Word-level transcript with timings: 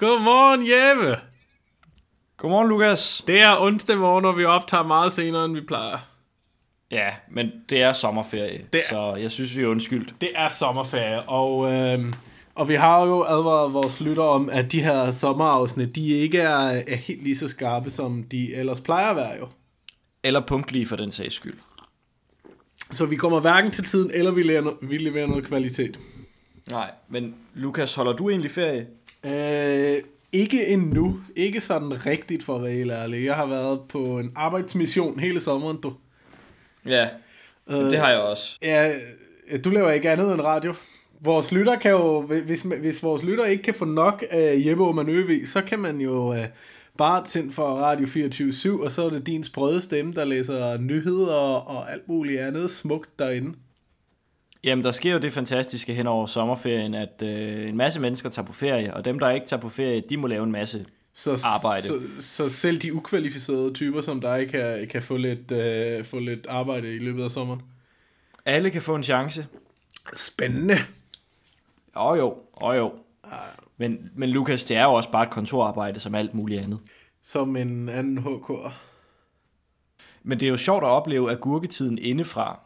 Godmorgen, 0.00 0.60
Jeppe. 0.66 1.20
Godmorgen, 2.36 2.68
Lukas. 2.68 3.24
Det 3.26 3.40
er 3.40 3.56
onsdag 3.60 3.98
morgen, 3.98 4.24
og 4.24 4.38
vi 4.38 4.44
optager 4.44 4.84
meget 4.84 5.12
senere, 5.12 5.44
end 5.44 5.54
vi 5.54 5.60
plejer. 5.60 5.98
Ja, 6.90 7.08
men 7.30 7.50
det 7.68 7.82
er 7.82 7.92
sommerferie, 7.92 8.66
Det 8.72 8.80
er- 8.84 8.88
så 8.88 9.14
jeg 9.14 9.30
synes, 9.30 9.56
vi 9.56 9.62
er 9.62 9.66
undskyldt. 9.66 10.14
Det 10.20 10.30
er 10.34 10.48
sommerferie, 10.48 11.22
og, 11.22 11.72
øh, 11.72 12.12
og 12.54 12.68
vi 12.68 12.74
har 12.74 13.02
jo 13.06 13.22
advaret 13.22 13.72
vores 13.74 14.00
lytter 14.00 14.22
om, 14.22 14.48
at 14.52 14.72
de 14.72 14.82
her 14.82 15.10
sommerafsnit, 15.10 15.94
de 15.96 16.08
ikke 16.08 16.38
er, 16.40 16.82
er 16.88 16.96
helt 16.96 17.22
lige 17.22 17.36
så 17.36 17.48
skarpe, 17.48 17.90
som 17.90 18.22
de 18.22 18.54
ellers 18.54 18.80
plejer 18.80 19.10
at 19.10 19.16
være 19.16 19.36
jo. 19.40 19.48
Eller 20.24 20.40
punktlige 20.46 20.86
for 20.86 20.96
den 20.96 21.12
sags 21.12 21.34
skyld. 21.34 21.58
Så 22.90 23.06
vi 23.06 23.16
kommer 23.16 23.40
hverken 23.40 23.70
til 23.70 23.84
tiden, 23.84 24.10
eller 24.14 24.30
vi 24.30 24.42
leverer, 24.42 24.62
no- 24.62 24.86
vi 24.86 24.98
leverer 24.98 25.26
noget 25.26 25.44
kvalitet. 25.46 26.00
Nej, 26.70 26.90
men 27.08 27.34
Lukas, 27.54 27.94
holder 27.94 28.12
du 28.12 28.30
egentlig 28.30 28.50
ferie? 28.50 28.86
Øh, 29.26 30.02
ikke 30.32 30.66
endnu. 30.66 31.20
Ikke 31.36 31.60
sådan 31.60 32.06
rigtigt 32.06 32.44
for 32.44 32.56
at 32.56 32.62
være 32.62 32.72
helt 32.72 32.90
ærlig. 32.90 33.24
Jeg 33.24 33.34
har 33.34 33.46
været 33.46 33.80
på 33.88 34.18
en 34.18 34.32
arbejdsmission 34.36 35.20
hele 35.20 35.40
sommeren, 35.40 35.76
du. 35.76 35.92
Ja, 36.86 37.08
øh, 37.70 37.76
det 37.76 37.98
har 37.98 38.10
jeg 38.10 38.20
også. 38.20 38.58
Ja, 38.62 38.92
du 39.64 39.70
laver 39.70 39.90
ikke 39.90 40.10
andet 40.10 40.32
end 40.32 40.40
radio. 40.40 40.74
Vores 41.20 41.52
lytter 41.52 41.76
kan 41.76 41.90
jo, 41.90 42.20
hvis, 42.20 42.62
hvis 42.62 43.02
vores 43.02 43.22
lytter 43.22 43.44
ikke 43.44 43.62
kan 43.62 43.74
få 43.74 43.84
nok 43.84 44.24
af 44.30 44.62
Jeppe 44.66 44.84
Oman 44.84 45.08
Øvig, 45.08 45.48
så 45.48 45.62
kan 45.62 45.78
man 45.78 46.00
jo 46.00 46.34
øh, 46.34 46.44
bare 46.98 47.24
tænde 47.26 47.52
for 47.52 47.64
Radio 47.64 48.06
24 48.06 48.84
og 48.84 48.92
så 48.92 49.06
er 49.06 49.10
det 49.10 49.26
din 49.26 49.44
sprøde 49.44 49.80
stemme, 49.80 50.12
der 50.12 50.24
læser 50.24 50.78
nyheder 50.78 51.34
og 51.54 51.92
alt 51.92 52.08
muligt 52.08 52.40
andet 52.40 52.70
smukt 52.70 53.18
derinde. 53.18 53.54
Jamen, 54.64 54.84
der 54.84 54.92
sker 54.92 55.12
jo 55.12 55.18
det 55.18 55.32
fantastiske 55.32 55.94
hen 55.94 56.06
over 56.06 56.26
sommerferien, 56.26 56.94
at 56.94 57.22
øh, 57.22 57.68
en 57.68 57.76
masse 57.76 58.00
mennesker 58.00 58.28
tager 58.28 58.46
på 58.46 58.52
ferie, 58.52 58.94
og 58.94 59.04
dem, 59.04 59.18
der 59.18 59.30
ikke 59.30 59.46
tager 59.46 59.60
på 59.60 59.68
ferie, 59.68 60.02
de 60.08 60.16
må 60.16 60.26
lave 60.26 60.44
en 60.44 60.52
masse. 60.52 60.86
Så, 61.14 61.42
Arbejde. 61.44 61.82
Så, 61.82 62.00
så 62.20 62.48
selv 62.48 62.78
de 62.78 62.94
ukvalificerede 62.94 63.72
typer 63.72 64.00
som 64.00 64.20
dig 64.20 64.48
kan, 64.50 64.88
kan 64.88 65.02
få, 65.02 65.16
lidt, 65.16 65.50
øh, 65.50 66.04
få 66.04 66.18
lidt 66.18 66.46
arbejde 66.46 66.94
i 66.94 66.98
løbet 66.98 67.24
af 67.24 67.30
sommeren. 67.30 67.62
Alle 68.44 68.70
kan 68.70 68.82
få 68.82 68.94
en 68.94 69.02
chance. 69.02 69.46
Spændende. 70.16 70.78
Åh 71.96 72.18
jo, 72.18 72.36
åh 72.62 72.76
jo. 72.76 72.92
Men, 73.76 74.10
men 74.14 74.30
Lukas, 74.30 74.64
det 74.64 74.76
er 74.76 74.84
jo 74.84 74.92
også 74.92 75.10
bare 75.10 75.22
et 75.22 75.30
kontorarbejde 75.30 76.00
som 76.00 76.14
alt 76.14 76.34
muligt 76.34 76.62
andet. 76.62 76.80
Som 77.22 77.56
en 77.56 77.88
anden 77.88 78.18
HK'er. 78.18 78.70
Men 80.22 80.40
det 80.40 80.46
er 80.46 80.50
jo 80.50 80.56
sjovt 80.56 80.84
at 80.84 80.88
opleve 80.88 81.30
agurketiden 81.30 81.98
indefra, 81.98 82.60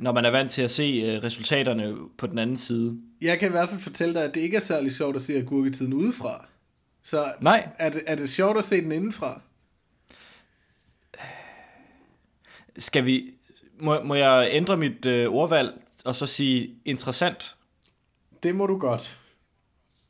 når 0.00 0.12
man 0.12 0.24
er 0.24 0.30
vant 0.30 0.50
til 0.50 0.62
at 0.62 0.70
se 0.70 0.82
øh, 0.82 1.22
resultaterne 1.22 1.96
på 2.18 2.26
den 2.26 2.38
anden 2.38 2.56
side. 2.56 2.98
Jeg 3.20 3.38
kan 3.38 3.48
i 3.48 3.50
hvert 3.50 3.68
fald 3.68 3.80
fortælle 3.80 4.14
dig, 4.14 4.24
at 4.24 4.34
det 4.34 4.40
ikke 4.40 4.56
er 4.56 4.60
særlig 4.60 4.92
sjovt 4.92 5.16
at 5.16 5.22
se 5.22 5.36
agurketiden 5.36 5.92
udefra. 5.92 6.46
Så 7.02 7.32
Nej. 7.40 7.68
er 7.78 7.88
det, 7.88 8.02
er 8.06 8.14
det 8.14 8.30
sjovt 8.30 8.58
at 8.58 8.64
se 8.64 8.80
den 8.80 8.92
indenfra? 8.92 9.40
Skal 12.78 13.06
vi... 13.06 13.32
Må, 13.80 14.02
må 14.02 14.14
jeg 14.14 14.48
ændre 14.50 14.76
mit 14.76 15.06
øh, 15.06 15.28
ordvalg 15.28 15.80
og 16.04 16.14
så 16.14 16.26
sige 16.26 16.70
interessant? 16.84 17.56
Det 18.42 18.54
må 18.54 18.66
du 18.66 18.78
godt. 18.78 19.18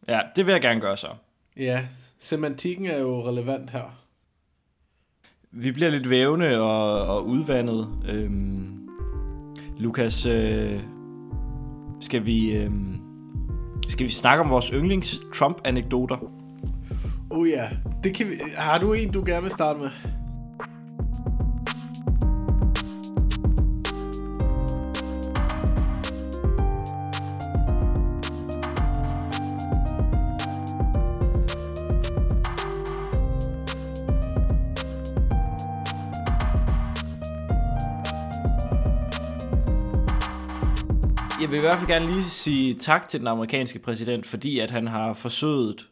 Ja, 0.08 0.20
det 0.36 0.46
vil 0.46 0.52
jeg 0.52 0.60
gerne 0.60 0.80
gøre 0.80 0.96
så. 0.96 1.08
Ja, 1.56 1.86
semantikken 2.18 2.86
er 2.86 2.98
jo 2.98 3.28
relevant 3.28 3.70
her. 3.70 4.02
Vi 5.50 5.72
bliver 5.72 5.90
lidt 5.90 6.10
vævende 6.10 6.60
og, 6.60 7.00
og 7.00 7.26
udvandet. 7.26 7.88
Øhm, 8.08 8.65
Lukas, 9.78 10.26
øh, 10.26 10.80
skal 12.00 12.26
vi... 12.26 12.50
Øh, 12.50 12.70
skal 13.88 14.06
vi 14.06 14.10
snakke 14.10 14.44
om 14.44 14.50
vores 14.50 14.66
yndlings 14.66 15.22
Trump-anekdoter? 15.34 16.16
Oh 17.30 17.48
ja, 17.48 17.68
det 18.04 18.14
kan 18.14 18.26
vi, 18.26 18.32
har 18.56 18.78
du 18.78 18.92
en, 18.92 19.10
du 19.12 19.22
gerne 19.26 19.42
vil 19.42 19.50
starte 19.50 19.78
med? 19.78 19.90
Hvert 41.66 41.78
fald 41.78 41.90
gerne 41.90 42.14
lige 42.14 42.24
sige 42.24 42.74
tak 42.74 43.08
til 43.08 43.20
den 43.20 43.26
amerikanske 43.26 43.78
præsident, 43.78 44.26
fordi 44.26 44.58
at 44.58 44.70
han 44.70 44.86
har 44.86 45.12
forsøget 45.12 45.86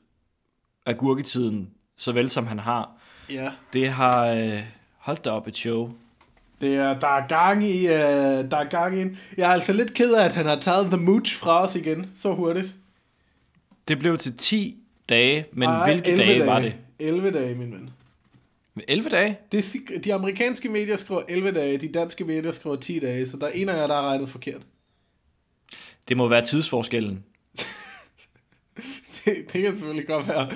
agurketiden, 0.86 1.70
så 1.96 2.12
vel 2.12 2.30
som 2.30 2.46
han 2.46 2.58
har. 2.58 2.90
Ja. 3.30 3.50
Det 3.72 3.90
har 3.90 4.26
øh, 4.26 4.60
holdt 4.98 5.24
da 5.24 5.30
op 5.30 5.48
et 5.48 5.56
show. 5.56 5.90
Det 6.60 6.74
er, 6.74 7.00
der 7.00 7.06
er 7.06 7.26
gang 7.26 7.64
i, 7.64 7.86
uh, 7.86 7.92
der 8.50 8.56
er 8.56 8.68
gang 8.68 8.98
i. 8.98 9.04
Jeg 9.36 9.50
er 9.50 9.54
altså 9.54 9.72
lidt 9.72 9.94
ked 9.94 10.14
af, 10.14 10.24
at 10.24 10.32
han 10.32 10.46
har 10.46 10.56
taget 10.56 10.86
The 10.86 10.96
Mooch 10.96 11.36
fra 11.36 11.62
os 11.62 11.74
igen, 11.74 12.10
så 12.16 12.34
hurtigt. 12.34 12.74
Det 13.88 13.98
blev 13.98 14.18
til 14.18 14.36
10 14.36 14.76
dage, 15.08 15.46
men 15.52 15.68
Ej, 15.68 15.92
hvilke 15.92 16.10
11 16.10 16.26
dage, 16.26 16.46
var 16.46 16.60
det? 16.60 16.74
11 16.98 17.30
dage, 17.30 17.54
min 17.54 17.72
ven. 17.72 17.90
11 18.88 19.08
dage? 19.08 19.38
Det 19.52 19.58
er, 19.58 20.00
de 20.00 20.14
amerikanske 20.14 20.68
medier 20.68 20.96
skriver 20.96 21.22
11 21.28 21.50
dage, 21.50 21.78
de 21.78 21.92
danske 21.92 22.24
medier 22.24 22.52
skriver 22.52 22.76
10 22.76 22.98
dage, 22.98 23.28
så 23.28 23.36
der 23.36 23.46
er 23.46 23.50
en 23.50 23.68
af 23.68 23.76
jer, 23.76 23.86
der 23.86 23.94
har 23.94 24.02
regnet 24.02 24.28
forkert. 24.28 24.62
Det 26.08 26.16
må 26.16 26.28
være 26.28 26.44
tidsforskellen. 26.44 27.24
Det, 29.24 29.34
det 29.52 29.62
kan 29.62 29.74
selvfølgelig 29.74 30.06
godt 30.06 30.28
være. 30.28 30.50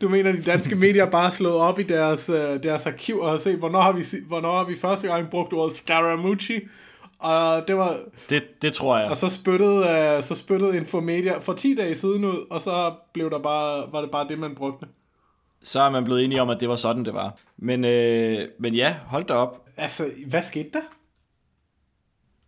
Du 0.00 0.08
mener, 0.08 0.32
de 0.32 0.42
danske 0.42 0.76
medier 0.76 1.10
bare 1.10 1.32
slået 1.32 1.56
op 1.56 1.78
i 1.78 1.82
deres, 1.82 2.28
øh, 2.28 2.62
deres 2.62 2.86
arkiv 2.86 3.18
og 3.18 3.30
har 3.30 3.38
set, 3.38 3.58
hvornår 3.58 3.80
har, 3.80 3.92
vi, 3.92 4.04
hvornår 4.26 4.56
har 4.56 4.64
vi 4.64 4.76
første 4.76 5.06
gang 5.08 5.30
brugt 5.30 5.52
ordet 5.52 5.76
Scaramucci? 5.76 6.60
Og, 7.18 7.68
det 7.68 7.76
var, 7.76 7.96
Det, 8.30 8.42
det 8.62 8.72
tror 8.72 8.98
jeg. 8.98 9.10
og 9.10 9.16
så 9.16 9.28
spyttede, 9.28 9.78
uh, 10.16 10.22
så 10.24 10.34
spyttede 10.36 10.76
Infomedia 10.76 11.38
for 11.38 11.52
10 11.52 11.74
dage 11.74 11.96
siden 11.96 12.24
ud, 12.24 12.46
og 12.50 12.62
så 12.62 12.94
blev 13.14 13.30
der 13.30 13.38
bare, 13.38 13.92
var 13.92 14.00
det 14.00 14.10
bare 14.10 14.28
det, 14.28 14.38
man 14.38 14.54
brugte. 14.54 14.86
Så 15.62 15.80
er 15.82 15.90
man 15.90 16.04
blevet 16.04 16.24
enige 16.24 16.42
om, 16.42 16.50
at 16.50 16.60
det 16.60 16.68
var 16.68 16.76
sådan, 16.76 17.04
det 17.04 17.14
var. 17.14 17.36
Men, 17.56 17.84
øh, 17.84 18.48
men 18.60 18.74
ja, 18.74 18.96
hold 19.06 19.24
da 19.24 19.34
op. 19.34 19.66
Altså, 19.76 20.10
hvad 20.26 20.42
skete 20.42 20.70
der? 20.72 20.80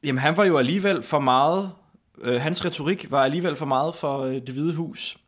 Jamen, 0.04 0.18
han 0.18 0.36
var 0.36 0.44
jo 0.44 0.58
alligevel 0.58 1.02
for 1.02 1.18
meget... 1.18 1.72
Øh, 2.18 2.40
hans 2.40 2.64
retorik 2.64 3.10
var 3.10 3.24
alligevel 3.24 3.56
for 3.56 3.66
meget 3.66 3.94
for 3.94 4.18
øh, 4.18 4.34
det 4.34 4.48
hvide 4.48 4.74
hus. 4.74 5.18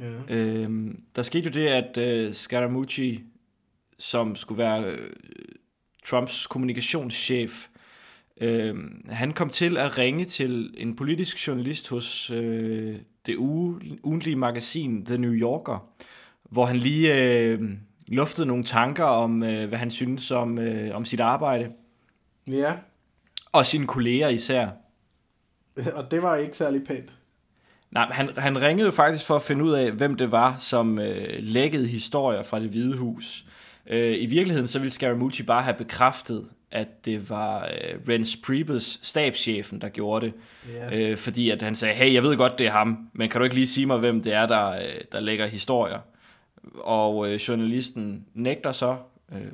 Ja. 0.00 0.36
Øh, 0.36 0.94
der 1.16 1.22
skete 1.22 1.44
jo 1.44 1.50
det, 1.50 1.66
at 1.66 1.96
øh, 1.96 2.32
Scaramucci, 2.32 3.22
som 3.98 4.36
skulle 4.36 4.58
være 4.58 4.84
øh, 4.84 5.10
Trumps 6.06 6.46
kommunikationschef, 6.46 7.66
øh, 8.40 8.74
han 9.08 9.32
kom 9.32 9.50
til 9.50 9.76
at 9.76 9.98
ringe 9.98 10.24
til 10.24 10.74
en 10.76 10.96
politisk 10.96 11.46
journalist 11.48 11.88
hos 11.88 12.30
øh, 12.30 12.96
det 13.26 13.36
uge, 13.36 13.80
ugentlige 14.02 14.36
magasin 14.36 15.04
The 15.04 15.18
New 15.18 15.32
Yorker, 15.32 15.88
hvor 16.42 16.66
han 16.66 16.76
lige 16.76 17.14
øh, 17.14 17.60
luftede 18.08 18.46
nogle 18.46 18.64
tanker 18.64 19.04
om, 19.04 19.42
øh, 19.42 19.68
hvad 19.68 19.78
han 19.78 19.90
synes 19.90 20.30
om, 20.30 20.58
øh, 20.58 20.96
om 20.96 21.04
sit 21.04 21.20
arbejde, 21.20 21.72
Ja, 22.46 22.72
og 23.52 23.66
sine 23.66 23.86
kolleger 23.86 24.28
især. 24.28 24.68
og 25.96 26.10
det 26.10 26.22
var 26.22 26.36
ikke 26.36 26.56
særlig 26.56 26.84
pænt. 26.84 27.10
Nej, 27.90 28.06
men 28.06 28.12
han, 28.12 28.30
han 28.36 28.60
ringede 28.60 28.86
jo 28.86 28.92
faktisk 28.92 29.26
for 29.26 29.36
at 29.36 29.42
finde 29.42 29.64
ud 29.64 29.72
af, 29.72 29.92
hvem 29.92 30.14
det 30.14 30.32
var, 30.32 30.56
som 30.58 30.98
øh, 30.98 31.38
lækkede 31.38 31.86
historier 31.86 32.42
fra 32.42 32.60
det 32.60 32.68
hvide 32.68 32.96
hus. 32.96 33.44
Øh, 33.86 34.22
I 34.22 34.26
virkeligheden 34.26 34.68
så 34.68 34.78
ville 34.78 34.92
Scaramucci 34.92 35.42
bare 35.42 35.62
have 35.62 35.74
bekræftet, 35.74 36.46
at 36.70 37.04
det 37.04 37.30
var 37.30 37.64
øh, 37.64 38.00
Reince 38.08 38.38
Priebus, 38.46 38.98
stabschefen, 39.02 39.80
der 39.80 39.88
gjorde 39.88 40.26
det. 40.26 40.34
Ja. 40.72 40.98
Øh, 40.98 41.16
fordi 41.16 41.50
at 41.50 41.62
han 41.62 41.74
sagde, 41.74 41.94
hey, 41.94 42.14
jeg 42.14 42.22
ved 42.22 42.36
godt, 42.36 42.58
det 42.58 42.66
er 42.66 42.70
ham, 42.70 43.10
men 43.12 43.28
kan 43.28 43.38
du 43.38 43.44
ikke 43.44 43.54
lige 43.54 43.66
sige 43.66 43.86
mig, 43.86 43.98
hvem 43.98 44.22
det 44.22 44.32
er, 44.32 44.46
der, 44.46 44.70
øh, 44.70 45.00
der 45.12 45.20
lægger 45.20 45.46
historier? 45.46 45.98
Og 46.74 47.28
øh, 47.28 47.34
journalisten 47.34 48.26
nægter 48.34 48.72
så, 48.72 48.96
øh, 49.32 49.52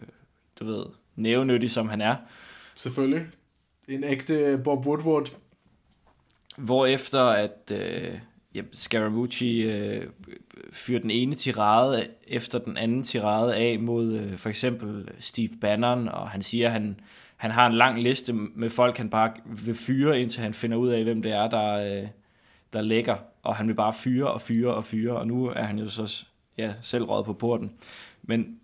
du 0.61 0.65
ved, 0.65 0.85
nævnyttig 1.17 1.71
som 1.71 1.89
han 1.89 2.01
er, 2.01 2.17
Selvfølgelig. 2.79 3.27
En 3.89 4.05
ægte 4.05 4.61
Bob 4.65 4.87
Woodward. 4.87 5.33
Hvorefter 6.59 7.23
at 7.25 7.73
øh, 7.73 8.19
ja, 8.55 8.63
Scaramucci 8.73 9.61
øh, 9.63 10.07
fyrer 10.73 11.01
den 11.01 11.11
ene 11.11 11.35
tirade 11.35 12.07
efter 12.27 12.59
den 12.59 12.77
anden 12.77 13.03
tirade 13.03 13.55
af 13.57 13.79
mod 13.79 14.13
øh, 14.13 14.37
for 14.37 14.49
eksempel 14.49 15.09
Steve 15.21 15.49
Bannon, 15.61 16.09
og 16.09 16.31
han 16.31 16.43
siger, 16.43 16.67
at 16.67 16.73
han, 16.73 17.01
han 17.37 17.51
har 17.51 17.67
en 17.67 17.75
lang 17.75 18.03
liste 18.03 18.33
med 18.33 18.71
folk, 18.71 18.97
han 18.99 19.11
bare 19.11 19.33
vil 19.47 19.75
fyre, 19.75 20.21
indtil 20.21 20.43
han 20.43 20.55
finder 20.55 20.77
ud 20.77 20.89
af, 20.89 21.03
hvem 21.05 21.23
det 21.23 21.33
er, 21.33 21.49
der, 21.49 21.73
øh, 22.03 22.09
der 22.73 22.81
lægger, 22.83 23.17
og 23.43 23.57
han 23.57 23.69
vil 23.69 23.75
bare 23.75 23.93
fyre 23.93 24.31
og 24.33 24.41
fyre 24.41 24.75
og 24.75 24.85
fyre, 24.85 25.17
og 25.17 25.27
nu 25.27 25.47
er 25.47 25.63
han 25.63 25.79
jo 25.79 25.91
så 25.91 26.25
ja, 26.59 26.73
selv 26.83 27.05
røget 27.05 27.25
på 27.27 27.33
porten. 27.33 27.73
Men, 28.23 28.59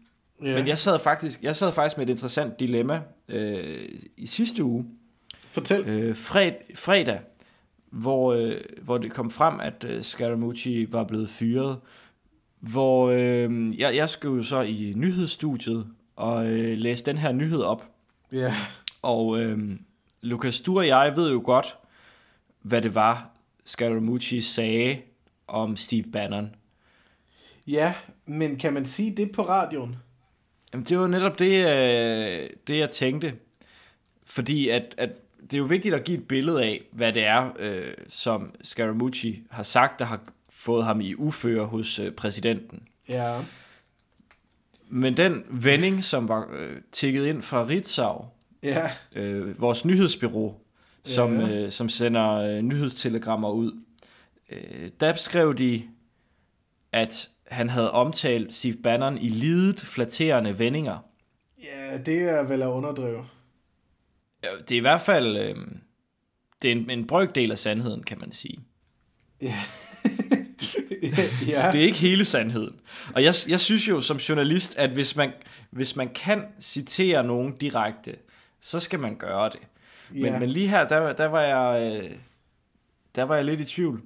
Ja. 0.44 0.54
men 0.58 0.68
jeg 0.68 0.78
sad 0.78 0.98
faktisk 0.98 1.42
jeg 1.42 1.56
sad 1.56 1.72
faktisk 1.72 1.98
med 1.98 2.06
et 2.06 2.10
interessant 2.10 2.60
dilemma 2.60 3.00
øh, 3.28 3.88
i 4.16 4.26
sidste 4.26 4.64
uge, 4.64 4.84
Fortæl. 5.50 5.88
øh, 5.88 6.16
fred, 6.16 6.52
fredag, 6.74 7.18
hvor, 7.94 8.32
øh, 8.32 8.60
hvor 8.82 8.98
det 8.98 9.12
kom 9.12 9.30
frem, 9.30 9.60
at 9.60 9.84
øh, 9.88 10.02
Scaramucci 10.02 10.92
var 10.92 11.04
blevet 11.04 11.30
fyret, 11.30 11.78
hvor 12.60 13.10
øh, 13.10 13.78
jeg, 13.78 13.96
jeg 13.96 14.10
skulle 14.10 14.36
jo 14.36 14.42
så 14.42 14.60
i 14.60 14.92
nyhedsstudiet 14.96 15.86
og 16.16 16.46
øh, 16.46 16.78
læse 16.78 17.04
den 17.04 17.18
her 17.18 17.32
nyhed 17.32 17.62
op. 17.62 17.84
Ja. 18.32 18.38
Yeah. 18.38 18.52
Og 19.02 19.40
øh, 19.40 19.58
Lukas, 20.20 20.60
du 20.60 20.78
og 20.78 20.86
jeg 20.86 21.12
ved 21.16 21.32
jo 21.32 21.42
godt, 21.44 21.76
hvad 22.62 22.82
det 22.82 22.94
var, 22.94 23.30
Scaramucci 23.64 24.40
sagde 24.40 24.98
om 25.46 25.76
Steve 25.76 26.04
Bannon. 26.12 26.54
Ja, 27.66 27.94
men 28.26 28.56
kan 28.56 28.72
man 28.72 28.86
sige 28.86 29.16
det 29.16 29.32
på 29.32 29.42
radioen? 29.42 29.96
Jamen, 30.72 30.86
det 30.86 30.98
var 30.98 31.06
netop 31.06 31.38
det, 31.38 31.66
øh, 31.66 32.50
det 32.66 32.78
jeg 32.78 32.90
tænkte. 32.90 33.34
Fordi 34.26 34.68
at, 34.68 34.94
at 34.98 35.10
det 35.50 35.54
er 35.54 35.58
jo 35.58 35.64
vigtigt 35.64 35.94
at 35.94 36.04
give 36.04 36.18
et 36.18 36.28
billede 36.28 36.62
af, 36.62 36.82
hvad 36.92 37.12
det 37.12 37.24
er, 37.24 37.50
øh, 37.58 37.92
som 38.08 38.54
Scaramucci 38.62 39.42
har 39.50 39.62
sagt, 39.62 39.98
der 39.98 40.04
har 40.04 40.20
fået 40.50 40.84
ham 40.84 41.00
i 41.00 41.14
uføre 41.14 41.66
hos 41.66 41.98
øh, 41.98 42.12
præsidenten. 42.12 42.82
Ja. 43.08 43.40
Men 44.88 45.16
den 45.16 45.44
vending, 45.50 46.04
som 46.04 46.28
var 46.28 46.48
øh, 46.52 46.76
tikket 46.92 47.26
ind 47.26 47.42
fra 47.42 47.66
Ritzau, 47.66 48.24
Ja. 48.62 48.90
øh, 49.14 49.60
vores 49.60 49.84
nyhedsbyrå, 49.84 50.60
som, 51.04 51.40
Ja. 51.40 51.48
øh, 51.48 51.70
som 51.70 51.88
sender 51.88 52.30
øh, 52.32 52.62
nyhedstelegrammer 52.62 53.50
ud, 53.50 53.72
øh, 54.50 54.90
der 55.00 55.14
skrev 55.14 55.54
de, 55.54 55.82
at 56.92 57.28
han 57.46 57.70
havde 57.70 57.90
omtalt 57.90 58.54
Steve 58.54 58.76
Bannon 58.82 59.18
i 59.18 59.28
lidet 59.28 59.80
flatterende 59.80 60.58
vendinger. 60.58 60.98
Ja, 61.64 61.98
det 61.98 62.22
er 62.22 62.42
vel 62.42 62.62
at 62.62 62.66
underdrive. 62.68 63.24
Ja, 64.44 64.48
Det 64.68 64.74
er 64.74 64.76
i 64.78 64.80
hvert 64.80 65.00
fald 65.00 65.36
øh, 65.36 65.56
det 66.62 66.68
er 66.72 66.72
en, 66.72 66.90
en 66.90 67.06
brøkdel 67.06 67.50
af 67.52 67.58
sandheden, 67.58 68.02
kan 68.02 68.18
man 68.20 68.32
sige. 68.32 68.58
Ja. 69.42 69.58
ja. 71.48 71.68
Det 71.72 71.80
er 71.80 71.84
ikke 71.84 71.98
hele 71.98 72.24
sandheden. 72.24 72.76
Og 73.14 73.24
jeg, 73.24 73.34
jeg 73.48 73.60
synes 73.60 73.88
jo 73.88 74.00
som 74.00 74.16
journalist, 74.16 74.76
at 74.76 74.90
hvis 74.90 75.16
man, 75.16 75.32
hvis 75.70 75.96
man 75.96 76.08
kan 76.14 76.42
citere 76.60 77.24
nogen 77.24 77.56
direkte, 77.56 78.16
så 78.60 78.80
skal 78.80 78.98
man 79.00 79.16
gøre 79.16 79.48
det. 79.50 79.60
Men, 80.10 80.24
Ja. 80.24 80.38
men 80.38 80.48
lige 80.50 80.68
her, 80.68 80.88
der, 80.88 81.12
der, 81.12 81.26
var 81.26 81.40
jeg, 81.42 81.92
øh, 82.02 82.10
der 83.14 83.22
var 83.22 83.36
jeg 83.36 83.44
lidt 83.44 83.60
i 83.60 83.64
tvivl. 83.64 84.02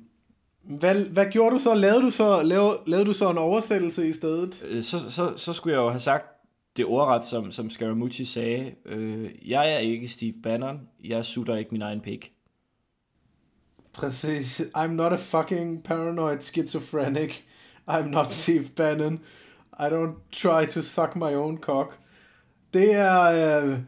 Hvad, 0.62 1.04
hvad 1.10 1.26
gjorde 1.30 1.54
du 1.54 1.60
så? 1.60 1.74
Lavede 1.74 2.02
du 2.02 2.10
så, 2.10 2.42
lavede, 2.42 2.76
lavede 2.86 3.06
du 3.06 3.12
så 3.12 3.30
en 3.30 3.38
oversættelse 3.38 4.08
i 4.08 4.12
stedet? 4.12 4.62
Øh, 4.68 4.82
Så, 4.82 5.10
så, 5.10 5.32
så 5.36 5.52
skulle 5.52 5.76
jeg 5.76 5.80
jo 5.82 5.88
have 5.90 6.00
sagt 6.00 6.26
det 6.78 6.86
ordret, 6.86 7.24
som, 7.24 7.50
som 7.50 7.70
Scaramucci 7.70 8.24
sagde. 8.24 8.74
Øh, 8.86 9.30
jeg 9.48 9.72
er 9.72 9.78
ikke 9.78 10.08
Steve 10.08 10.34
Bannon. 10.42 10.80
Jeg 11.04 11.24
sutter 11.24 11.56
ikke 11.56 11.70
min 11.72 11.82
egen 11.82 12.00
pik. 12.00 12.32
Præcis. 13.92 14.60
I'm 14.60 14.86
not 14.86 15.12
a 15.12 15.16
fucking 15.16 15.84
paranoid 15.84 16.40
schizophrenic. 16.40 17.32
I'm 17.90 18.08
not 18.08 18.26
Steve 18.26 18.68
Bannon. 18.76 19.20
I 19.80 19.88
don't 19.90 20.14
try 20.32 20.66
to 20.72 20.82
suck 20.82 21.16
my 21.16 21.34
own 21.34 21.58
cock. 21.58 21.98
Det 22.74 22.94
er... 22.94 23.22
Øh, 23.22 23.78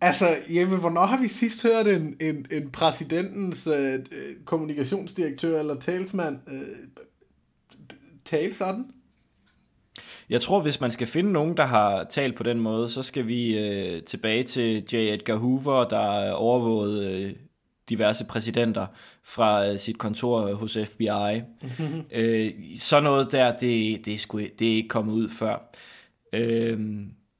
altså, 0.00 0.36
jamen, 0.50 0.80
hvornår 0.80 1.06
har 1.06 1.20
vi 1.20 1.28
sidst 1.28 1.62
hørt 1.62 1.88
en, 1.88 2.16
en, 2.20 2.46
en 2.50 2.70
præsidentens 2.70 3.66
øh, 3.66 3.94
øh 3.94 4.00
kommunikationsdirektør 4.44 5.58
eller 5.58 5.80
talsmand 5.80 6.38
øh, 6.48 6.76
tale 8.24 8.54
sådan? 8.54 8.84
Jeg 10.30 10.40
tror, 10.40 10.60
hvis 10.60 10.80
man 10.80 10.90
skal 10.90 11.06
finde 11.06 11.32
nogen, 11.32 11.56
der 11.56 11.66
har 11.66 12.04
talt 12.04 12.36
på 12.36 12.42
den 12.42 12.60
måde, 12.60 12.88
så 12.88 13.02
skal 13.02 13.26
vi 13.26 13.58
øh, 13.58 14.02
tilbage 14.02 14.44
til 14.44 14.84
J. 14.92 14.94
Edgar 14.96 15.36
Hoover, 15.36 15.84
der 15.84 16.30
overvågede 16.30 17.22
øh, 17.22 17.34
diverse 17.88 18.24
præsidenter 18.24 18.86
fra 19.24 19.68
øh, 19.68 19.78
sit 19.78 19.98
kontor 19.98 20.54
hos 20.54 20.78
FBI. 20.84 21.42
øh, 22.12 22.52
sådan 22.78 23.02
noget 23.02 23.32
der, 23.32 23.56
det, 23.56 24.06
det, 24.06 24.14
er 24.14 24.18
sgu, 24.18 24.38
det 24.38 24.68
er 24.68 24.76
ikke 24.76 24.88
kommet 24.88 25.12
ud 25.12 25.28
før. 25.28 25.72
Øh, 26.32 26.78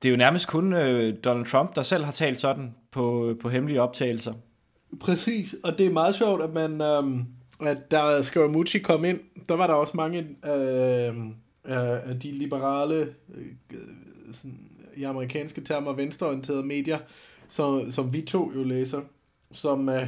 det 0.02 0.08
er 0.08 0.10
jo 0.10 0.16
nærmest 0.16 0.48
kun 0.48 0.72
øh, 0.72 1.14
Donald 1.24 1.46
Trump, 1.46 1.76
der 1.76 1.82
selv 1.82 2.04
har 2.04 2.12
talt 2.12 2.38
sådan 2.38 2.74
på, 2.92 3.34
på 3.42 3.48
hemmelige 3.48 3.82
optagelser. 3.82 4.32
Præcis, 5.00 5.54
og 5.64 5.78
det 5.78 5.86
er 5.86 5.90
meget 5.90 6.14
sjovt, 6.14 6.42
at 6.42 6.52
man, 6.54 6.80
øhm, 6.80 7.26
at 7.60 7.90
da 7.90 8.22
Scaramucci 8.22 8.78
kom 8.78 9.04
ind, 9.04 9.20
der 9.48 9.56
var 9.56 9.66
der 9.66 9.74
også 9.74 9.92
mange 9.96 10.26
øhm, 10.46 11.34
øh, 11.66 12.10
af 12.10 12.20
de 12.22 12.32
liberale, 12.32 13.14
øh, 13.34 13.46
sådan, 14.32 14.58
i 14.96 15.02
amerikanske 15.02 15.60
termer, 15.60 15.92
venstreorienterede 15.92 16.62
medier, 16.62 16.98
som, 17.48 17.90
som 17.90 18.12
vi 18.12 18.20
to 18.20 18.52
jo 18.56 18.62
læser, 18.62 19.00
som, 19.52 19.88
øh, 19.88 20.06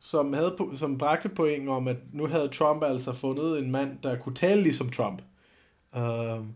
som, 0.00 0.32
havde, 0.32 0.56
som 0.74 0.98
bragte 0.98 1.28
point 1.28 1.68
om, 1.68 1.88
at 1.88 1.96
nu 2.12 2.26
havde 2.26 2.48
Trump 2.48 2.82
altså 2.82 3.12
fundet 3.12 3.58
en 3.58 3.70
mand, 3.70 3.98
der 4.02 4.18
kunne 4.18 4.34
tale 4.34 4.62
ligesom 4.62 4.90
Trump. 4.90 5.22
Øhm, 5.96 6.54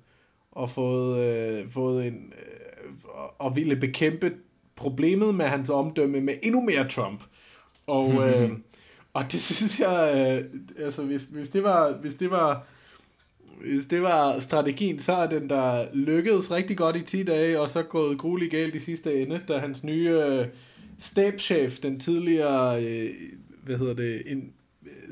og 0.53 0.71
fået, 0.71 1.19
øh, 1.19 1.71
fået 1.71 2.07
en, 2.07 2.15
øh, 2.15 2.91
og 3.39 3.57
ville 3.57 3.77
bekæmpe 3.77 4.33
problemet 4.77 5.35
med 5.35 5.45
hans 5.45 5.71
omdømme 5.71 6.21
med 6.21 6.35
endnu 6.43 6.61
mere 6.61 6.89
Trump. 6.89 7.23
Og, 7.87 8.13
øh, 8.29 8.51
og 9.13 9.33
det 9.33 9.41
synes 9.41 9.81
jeg, 9.81 10.13
øh, 10.15 10.85
altså 10.85 11.03
hvis, 11.03 11.25
hvis 11.25 11.49
det 11.49 11.63
var, 11.63 11.93
hvis 11.93 12.15
det 12.15 12.31
var, 12.31 12.67
det 13.91 14.03
var 14.03 14.41
strategien, 14.41 14.99
så 14.99 15.13
er 15.13 15.27
den 15.29 15.49
der 15.51 15.87
lykkedes 15.93 16.51
rigtig 16.51 16.77
godt 16.77 16.97
i 16.97 17.03
10 17.03 17.23
dage, 17.23 17.61
og 17.61 17.71
så 17.71 17.83
gået 17.83 18.19
grueligt 18.19 18.51
galt 18.51 18.75
i 18.75 18.79
sidste 18.79 19.23
ende, 19.23 19.41
da 19.49 19.59
hans 19.59 19.85
nye 19.85 20.11
øh, 20.11 20.47
stabschef, 20.99 21.79
den 21.79 22.01
tidligere, 22.01 22.85
øh, 22.85 23.09
hvad 23.65 23.77
hedder 23.79 23.95
det, 23.95 24.23
in, 24.27 24.53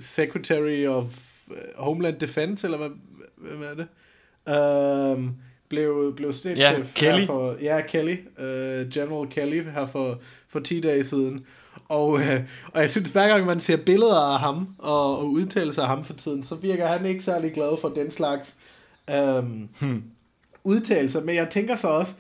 Secretary 0.00 0.87
of 0.87 1.04
øh, 1.50 1.56
Homeland 1.76 2.19
Defense, 2.19 2.66
eller 2.66 2.78
hvad, 2.78 2.90
hvad 3.56 3.69
er 3.69 3.75
det? 3.75 3.87
Øhm, 5.19 5.31
blev, 5.69 6.14
blev 6.16 6.32
stabschef 6.32 6.58
Ja, 6.58 6.82
Kelly. 6.94 7.19
her 7.19 7.26
for, 7.26 7.56
ja, 7.62 7.81
Kelly, 7.88 8.16
øh, 8.38 8.88
General 8.90 9.28
Kelly 9.31 9.62
her 9.62 9.87
for, 9.87 10.20
for 10.48 10.60
10 10.60 10.81
dage 10.81 11.04
siden. 11.04 11.46
Og, 11.88 12.20
øh, 12.20 12.40
og 12.72 12.80
jeg 12.80 12.90
synes, 12.90 13.10
hver 13.10 13.28
gang 13.28 13.46
man 13.46 13.60
ser 13.60 13.76
billeder 13.76 14.32
af 14.34 14.40
ham, 14.40 14.68
og, 14.78 15.18
og 15.18 15.30
udtalelser 15.30 15.82
af 15.82 15.88
ham 15.88 16.04
for 16.04 16.12
tiden, 16.14 16.42
så 16.42 16.54
virker 16.54 16.86
han 16.86 17.06
ikke 17.06 17.24
særlig 17.24 17.52
glad 17.52 17.80
for 17.80 17.88
den 17.88 18.10
slags 18.10 18.56
øhm, 19.10 19.68
Hmm. 19.80 20.02
udtalelser. 20.64 21.24
Men 21.24 21.34
jeg 21.34 21.48
tænker 21.50 21.76
så 21.76 21.88
også, 21.88 22.14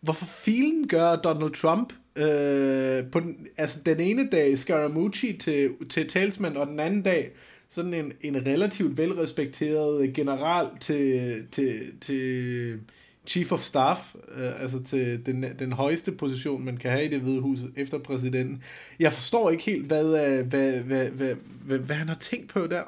hvorfor 0.00 0.26
filen 0.26 0.88
gør 0.88 1.16
Donald 1.16 1.52
Trump 1.52 1.92
øh, 2.16 3.10
på 3.12 3.20
den, 3.20 3.46
altså 3.56 3.78
den 3.86 4.00
ene 4.00 4.28
dag 4.32 4.58
Scaramucci 4.58 5.32
til, 5.32 5.70
til 5.90 6.08
talsmand, 6.08 6.56
og 6.56 6.66
den 6.66 6.80
anden 6.80 7.02
dag 7.02 7.30
sådan 7.68 7.94
en, 7.94 8.12
en 8.20 8.46
relativt 8.46 8.98
velrespekteret 8.98 10.14
general 10.14 10.66
til, 10.80 11.32
til, 11.52 11.80
til 12.00 12.80
chief 13.28 13.52
of 13.52 13.60
staff, 13.60 14.00
øh, 14.36 14.62
altså 14.62 14.82
til 14.82 15.26
den, 15.26 15.44
den 15.58 15.72
højeste 15.72 16.12
position, 16.12 16.64
man 16.64 16.76
kan 16.76 16.90
have 16.90 17.04
i 17.04 17.08
det 17.08 17.20
hvide 17.20 17.40
hus 17.40 17.58
efter 17.76 17.98
præsidenten. 17.98 18.62
Jeg 18.98 19.12
forstår 19.12 19.50
ikke 19.50 19.64
helt, 19.64 19.86
hvad, 19.86 20.26
øh, 20.26 20.46
hvad, 20.46 20.80
hvad, 20.80 21.10
hvad, 21.10 21.34
hvad, 21.64 21.78
hvad 21.78 21.96
han 21.96 22.08
har 22.08 22.14
tænkt 22.14 22.48
på 22.48 22.66
der. 22.66 22.82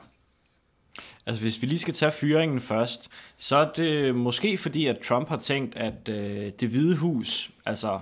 Altså 1.27 1.43
hvis 1.43 1.63
vi 1.63 1.67
lige 1.67 1.79
skal 1.79 1.95
tage 1.95 2.13
fyringen 2.13 2.61
først, 2.61 3.09
så 3.37 3.57
er 3.57 3.73
det 3.73 4.15
måske 4.15 4.59
fordi, 4.59 4.87
at 4.87 4.99
Trump 4.99 5.29
har 5.29 5.37
tænkt, 5.37 5.77
at 5.77 6.09
øh, 6.09 6.53
det 6.61 6.69
hvide 6.69 6.97
hus, 6.97 7.51
altså 7.67 8.01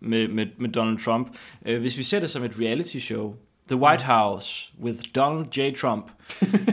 med, 0.00 0.28
med, 0.28 0.46
med 0.58 0.68
Donald 0.68 0.98
Trump, 0.98 1.36
øh, 1.66 1.80
hvis 1.80 1.98
vi 1.98 2.02
ser 2.02 2.20
det 2.20 2.30
som 2.30 2.44
et 2.44 2.54
reality 2.58 2.98
show, 2.98 3.34
The 3.68 3.76
White 3.76 4.04
House 4.04 4.72
with 4.82 5.00
Donald 5.14 5.58
J. 5.58 5.76
Trump, 5.76 6.10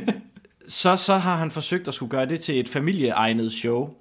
så, 0.68 0.96
så 0.96 1.16
har 1.16 1.38
han 1.38 1.52
forsøgt 1.52 1.88
at 1.88 1.94
skulle 1.94 2.10
gøre 2.12 2.26
det 2.26 2.40
til 2.40 2.60
et 2.60 2.70
familieegnet 2.70 3.52
show. 3.52 3.94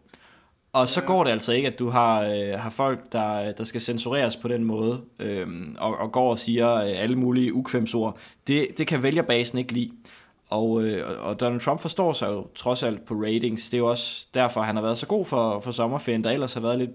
Og 0.79 0.89
så 0.89 1.03
går 1.03 1.25
det 1.25 1.31
altså 1.31 1.53
ikke, 1.53 1.69
at 1.69 1.79
du 1.79 1.89
har, 1.89 2.23
øh, 2.23 2.61
har 2.61 2.71
folk, 2.71 3.13
der, 3.13 3.53
der 3.53 3.65
skal 3.65 3.81
censureres 3.81 4.37
på 4.37 4.49
den 4.49 4.65
måde, 4.65 5.01
øh, 5.19 5.47
og, 5.79 5.99
og 5.99 6.13
går 6.13 6.31
og 6.31 6.39
siger 6.39 6.75
øh, 6.75 7.03
alle 7.03 7.17
mulige 7.17 7.55
ukvemsord. 7.55 8.19
Det, 8.47 8.69
det 8.79 8.87
kan 8.87 9.03
vælgerbasen 9.03 9.59
ikke 9.59 9.73
lide. 9.73 9.91
Og, 10.49 10.83
øh, 10.83 11.27
og 11.27 11.41
Donald 11.41 11.61
Trump 11.61 11.81
forstår 11.81 12.13
sig 12.13 12.29
jo 12.29 12.47
trods 12.55 12.83
alt 12.83 13.05
på 13.05 13.15
ratings. 13.15 13.71
Det 13.71 13.75
er 13.75 13.79
jo 13.79 13.91
også 13.91 14.27
derfor, 14.35 14.63
han 14.63 14.77
har 14.77 14.83
været 14.83 14.99
så 14.99 15.07
god 15.07 15.25
for, 15.25 15.61
for 15.61 15.71
sommerferien, 15.71 16.25
der 16.25 16.31
ellers 16.31 16.55
har 16.55 16.61
været 16.61 16.79
lidt 16.79 16.91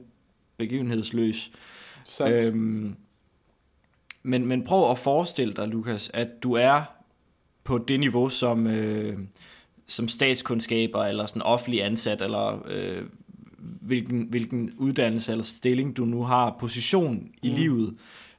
begivenhedsløs. 0.58 1.52
Sandt. 2.06 2.44
Øhm, 2.44 2.96
men, 4.24 4.46
men 4.46 4.64
prøv 4.64 4.92
at 4.92 5.00
forestille 5.00 5.54
dig, 5.54 5.68
Lukas, 5.68 6.12
at 6.14 6.28
du 6.44 6.54
er 6.54 6.82
på 7.64 7.78
det 7.78 8.00
niveau 8.00 8.30
som, 8.30 8.68
øh, 8.68 9.20
som 9.88 10.08
statskundskaber, 10.08 11.04
eller 11.04 11.26
sådan 11.26 11.42
offentlig 11.42 11.84
ansat, 11.84 12.22
eller 12.22 12.64
øh, 12.68 13.04
hvilken, 13.82 14.28
hvilken 14.30 14.72
uddannelse 14.78 15.32
eller 15.32 15.44
stilling 15.44 15.98
du 15.98 16.06
nu 16.06 16.24
har, 16.24 16.56
position 16.60 17.28
i 17.42 17.50
Mm. 17.50 17.56
livet, 17.56 17.96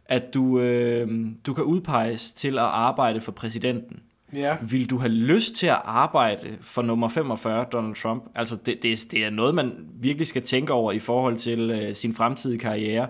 at 0.06 0.34
du, 0.34 0.60
øh, 0.60 1.26
du 1.46 1.54
kan 1.54 1.64
udpeges 1.64 2.32
til 2.32 2.52
at 2.58 2.64
arbejde 2.64 3.20
for 3.20 3.32
præsidenten. 3.32 4.00
Ja, 4.32 4.56
Vil 4.70 4.90
du 4.90 4.98
have 4.98 5.12
lyst 5.12 5.56
til 5.56 5.66
at 5.66 5.80
arbejde 5.84 6.58
for 6.60 6.82
nummer 6.82 7.08
45, 7.08 7.66
Donald 7.72 7.94
Trump? 7.94 8.24
Altså, 8.34 8.56
det, 8.66 8.82
det, 8.82 9.06
det 9.10 9.24
er 9.24 9.30
noget, 9.30 9.54
man 9.54 9.72
virkelig 9.94 10.26
skal 10.26 10.42
tænke 10.42 10.72
over 10.72 10.92
i 10.92 10.98
forhold 10.98 11.36
til 11.36 11.70
øh, 11.70 11.94
sin 11.94 12.14
fremtidige 12.14 12.58
karriere. 12.58 13.08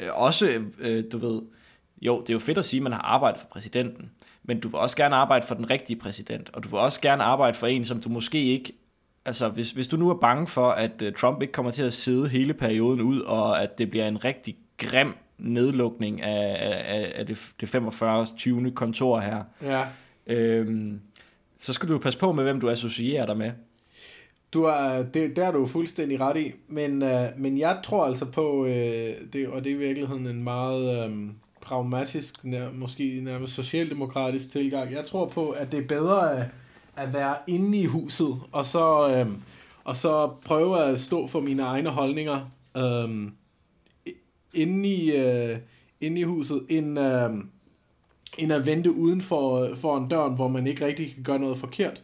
Øh, 0.00 0.08
også, 0.14 0.60
øh, 0.78 1.04
du 1.12 1.18
ved, 1.18 1.42
jo, 2.02 2.20
det 2.20 2.28
er 2.30 2.34
jo 2.34 2.38
fedt 2.38 2.58
at 2.58 2.64
sige, 2.64 2.78
at 2.78 2.82
man 2.82 2.92
har 2.92 3.00
arbejdet 3.00 3.40
for 3.40 3.46
præsidenten, 3.46 4.10
men 4.44 4.60
du 4.60 4.68
vil 4.68 4.78
også 4.78 4.96
gerne 4.96 5.16
arbejde 5.16 5.46
for 5.46 5.54
den 5.54 5.70
rigtige 5.70 5.96
præsident, 5.98 6.50
og 6.52 6.64
du 6.64 6.68
vil 6.68 6.78
også 6.78 7.00
gerne 7.00 7.22
arbejde 7.24 7.58
for 7.58 7.66
en, 7.66 7.84
som 7.84 8.00
du 8.00 8.08
måske 8.08 8.44
ikke 8.44 8.72
altså 9.26 9.48
hvis, 9.48 9.70
hvis 9.70 9.88
du 9.88 9.96
nu 9.96 10.10
er 10.10 10.14
bange 10.14 10.46
for, 10.46 10.70
at 10.70 11.02
uh, 11.02 11.12
Trump 11.12 11.42
ikke 11.42 11.52
kommer 11.52 11.72
til 11.72 11.82
at 11.82 11.92
sidde 11.92 12.28
hele 12.28 12.54
perioden 12.54 13.00
ud, 13.00 13.20
og 13.20 13.62
at 13.62 13.78
det 13.78 13.90
bliver 13.90 14.08
en 14.08 14.24
rigtig 14.24 14.56
grim 14.78 15.12
nedlukning 15.38 16.22
af, 16.22 16.56
af, 16.96 17.12
af 17.14 17.26
det, 17.26 17.50
det 17.60 17.68
45. 17.68 18.26
20. 18.36 18.70
kontor 18.70 19.20
her, 19.20 19.42
Ja. 19.62 19.82
øhm, 20.26 21.00
så 21.58 21.72
skal 21.72 21.88
du 21.88 21.98
passe 21.98 22.18
på 22.18 22.32
med, 22.32 22.44
hvem 22.44 22.60
du 22.60 22.70
associerer 22.70 23.26
dig 23.26 23.36
med. 23.36 23.50
Du 24.52 24.62
er, 24.64 25.02
det, 25.02 25.36
der 25.36 25.46
er 25.46 25.52
du 25.52 25.66
fuldstændig 25.66 26.20
ret 26.20 26.36
i, 26.36 26.52
men, 26.68 27.02
øh, 27.02 27.24
men 27.36 27.58
jeg 27.58 27.78
tror 27.84 28.06
altså 28.06 28.24
på, 28.24 28.66
øh, 28.66 29.14
det, 29.32 29.48
og 29.48 29.64
det 29.64 29.72
er 29.72 29.76
i 29.76 29.78
virkeligheden 29.78 30.26
en 30.26 30.44
meget 30.44 31.10
øh, 31.10 31.16
pragmatisk, 31.60 32.44
nær, 32.44 32.70
måske 32.72 33.20
nærmest 33.22 33.54
socialdemokratisk 33.54 34.50
tilgang. 34.50 34.92
Jeg 34.92 35.04
tror 35.04 35.26
på, 35.26 35.50
at 35.50 35.72
det 35.72 35.82
er 35.82 35.86
bedre 35.88 36.36
at, 36.40 36.46
at 36.96 37.12
være 37.12 37.36
inde 37.46 37.78
i 37.78 37.84
huset, 37.84 38.40
og 38.52 38.66
så, 38.66 39.14
øh, 39.14 39.32
og 39.84 39.96
så 39.96 40.30
prøve 40.44 40.84
at 40.84 41.00
stå 41.00 41.26
for 41.26 41.40
mine 41.40 41.62
egne 41.62 41.90
holdninger 41.90 42.50
øh, 42.76 43.30
inde, 44.54 44.88
i, 44.88 45.16
øh, 45.16 45.58
inde 46.00 46.20
i 46.20 46.24
huset, 46.24 46.66
end, 46.68 46.98
øh, 46.98 47.30
end 48.38 48.52
at 48.52 48.66
vente 48.66 48.92
uden 48.92 49.20
for, 49.20 49.74
for 49.74 49.96
en 49.96 50.08
dør, 50.08 50.28
hvor 50.28 50.48
man 50.48 50.66
ikke 50.66 50.86
rigtig 50.86 51.14
kan 51.14 51.22
gøre 51.22 51.38
noget 51.38 51.58
forkert. 51.58 52.02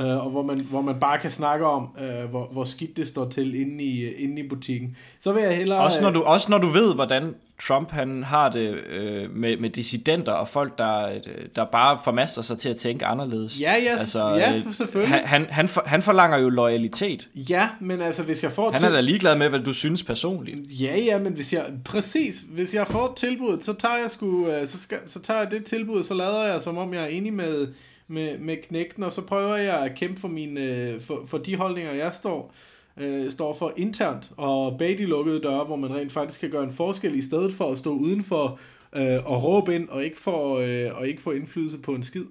Uh, 0.00 0.24
og 0.24 0.30
hvor 0.30 0.42
man, 0.42 0.60
hvor 0.60 0.80
man 0.80 1.00
bare 1.00 1.18
kan 1.18 1.30
snakke 1.30 1.66
om, 1.66 1.88
uh, 1.96 2.30
hvor, 2.30 2.48
hvor 2.52 2.64
skidt 2.64 2.96
det 2.96 3.06
står 3.06 3.28
til 3.28 3.60
inde 3.60 3.84
i, 3.84 4.14
inde 4.14 4.42
i 4.42 4.48
butikken. 4.48 4.96
Så 5.20 5.32
vil 5.32 5.42
jeg 5.42 5.56
hellere... 5.56 5.78
Også 5.78 6.02
når 6.02 6.10
du, 6.10 6.22
også 6.22 6.50
når 6.50 6.58
du 6.58 6.68
ved, 6.68 6.94
hvordan 6.94 7.34
Trump 7.66 7.90
han 7.90 8.22
har 8.22 8.48
det 8.48 8.74
øh, 8.74 9.30
med, 9.36 9.56
med 9.56 9.70
dissidenter 9.70 10.32
og 10.32 10.48
folk, 10.48 10.78
der, 10.78 11.10
der 11.56 11.64
bare 11.64 11.98
formaster 12.04 12.42
sig 12.42 12.58
til 12.58 12.68
at 12.68 12.76
tænke 12.76 13.06
anderledes. 13.06 13.60
Ja, 13.60 13.74
ja, 13.84 13.98
altså, 13.98 14.28
ja 14.28 14.52
øh, 14.54 14.72
selvfølgelig. 14.72 15.18
Han, 15.18 15.26
han, 15.26 15.46
han, 15.50 15.68
for, 15.68 15.82
han 15.86 16.02
forlanger 16.02 16.38
jo 16.38 16.48
loyalitet. 16.48 17.28
Ja, 17.34 17.68
men 17.80 18.00
altså 18.00 18.22
hvis 18.22 18.42
jeg 18.42 18.52
får... 18.52 18.70
Han 18.70 18.84
er 18.84 18.90
da 18.90 19.00
ligeglad 19.00 19.36
med, 19.36 19.48
hvad 19.48 19.60
du 19.60 19.72
synes 19.72 20.02
personligt. 20.02 20.80
Ja, 20.80 20.98
ja, 20.98 21.18
men 21.18 21.32
hvis 21.32 21.52
jeg... 21.52 21.64
Præcis, 21.84 22.44
hvis 22.48 22.74
jeg 22.74 22.86
får 22.86 23.10
et 23.10 23.16
tilbud, 23.16 23.58
så 23.60 23.72
tager 23.72 23.96
jeg 24.02 24.10
sgu... 24.10 24.46
øh, 24.48 24.66
Så, 24.66 24.78
skal, 24.80 24.98
så 25.06 25.20
tager 25.20 25.40
jeg 25.40 25.50
det 25.50 25.64
tilbud, 25.64 26.04
så 26.04 26.14
lader 26.14 26.44
jeg, 26.44 26.62
som 26.62 26.78
om 26.78 26.94
jeg 26.94 27.02
er 27.02 27.08
enig 27.08 27.32
med, 27.32 27.66
med, 28.08 28.38
med 28.38 28.56
knægten, 28.56 29.02
og 29.02 29.12
så 29.12 29.20
prøver 29.22 29.56
jeg 29.56 29.78
at 29.78 29.94
kæmpe 29.94 30.20
for, 30.20 30.28
mine, 30.28 30.60
øh, 30.60 31.00
for, 31.00 31.22
for 31.26 31.38
de 31.38 31.56
holdninger, 31.56 31.92
jeg 31.92 32.12
står, 32.14 32.54
øh, 32.96 33.30
står 33.30 33.54
for 33.54 33.72
internt, 33.76 34.30
og 34.36 34.78
bag 34.78 34.98
de 34.98 35.06
lukkede 35.06 35.40
døre, 35.40 35.64
hvor 35.64 35.76
man 35.76 35.94
rent 35.94 36.12
faktisk 36.12 36.40
kan 36.40 36.50
gøre 36.50 36.64
en 36.64 36.72
forskel, 36.72 37.14
i 37.14 37.22
stedet 37.22 37.52
for 37.52 37.72
at 37.72 37.78
stå 37.78 37.90
udenfor 37.90 38.58
øh, 38.92 39.30
og 39.32 39.42
råbe 39.44 39.74
ind, 39.74 39.88
og 39.88 40.04
ikke, 40.04 40.20
få, 40.20 40.60
øh, 40.60 40.98
og 40.98 41.08
ikke 41.08 41.22
få 41.22 41.30
indflydelse 41.30 41.78
på 41.78 41.94
en 41.94 42.02
skid. 42.02 42.24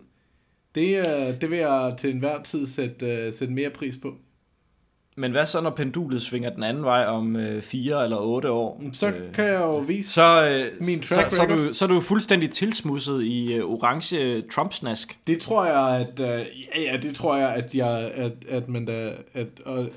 Det, 0.76 0.98
øh, 0.98 1.42
det 1.42 1.50
vil 1.50 1.58
jeg 1.58 1.96
til 1.98 2.10
enhver 2.10 2.44
tid 2.44 2.66
sætte, 2.66 3.06
øh, 3.06 3.34
sætte 3.34 3.54
mere 3.54 3.70
pris 3.70 3.98
på. 3.98 4.16
Men 5.16 5.32
hvad 5.32 5.46
så, 5.46 5.62
når 5.62 5.70
pendulet 5.70 6.22
svinger 6.22 6.50
den 6.50 6.64
anden 6.64 6.84
vej 6.84 7.06
om 7.06 7.36
øh, 7.36 7.62
fire 7.62 8.04
eller 8.04 8.18
otte 8.18 8.52
år? 8.52 8.84
Så 8.94 9.08
øh, 9.08 9.34
kan 9.34 9.46
jeg 9.46 9.60
jo 9.60 9.78
vise... 9.78 10.10
Så, 10.10 10.50
øh, 10.50 10.86
Min 10.86 11.04
så, 11.04 11.16
track 11.16 11.32
så, 11.32 11.42
er 11.42 11.46
record. 11.46 11.58
du, 11.58 11.74
så 11.74 11.86
er 11.86 11.90
du 11.90 12.02
fuldstændig 12.02 12.52
tilsmusset 12.52 13.24
i 13.24 13.54
øh, 13.54 13.64
orange 13.64 14.42
Trump-snask. 14.42 15.20
Det 15.28 15.40
tror 15.40 15.66
jeg, 15.66 16.08
at 16.08 16.20
øh, 16.20 16.46
ja, 16.76 16.92
ja, 16.92 16.98
det 16.98 17.16
tror 17.16 17.38
jeg, 17.38 17.54
at 17.54 17.76
jeg, 17.76 18.12
at, 18.14 18.32
at 18.50 18.70
man 18.70 18.86
da, 18.86 19.12
at, 19.34 19.48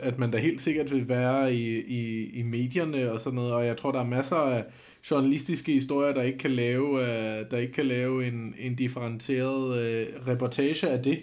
at 0.03 0.19
man 0.19 0.31
da 0.31 0.39
helt 0.39 0.61
sikkert 0.61 0.93
vil 0.93 1.09
være 1.09 1.55
i, 1.55 1.81
i, 1.81 2.31
i 2.39 2.43
medierne 2.43 3.13
og 3.13 3.21
sådan 3.21 3.35
noget, 3.35 3.53
og 3.53 3.67
jeg 3.67 3.77
tror, 3.77 3.93
der 3.93 4.01
er 4.01 4.07
masser 4.07 4.37
af 4.37 4.65
journalistiske 5.11 5.73
historier, 5.73 6.15
der 6.15 6.23
ikke 6.23 6.39
kan 6.39 6.51
lave, 6.51 7.01
øh, 7.03 7.45
der 7.51 7.57
ikke 7.59 7.73
kan 7.73 7.87
lave 7.87 8.27
en, 8.27 8.55
en 8.59 8.75
differentieret 8.75 9.79
øh, 9.79 10.07
reportage 10.29 10.89
af 10.89 11.03
det. 11.03 11.19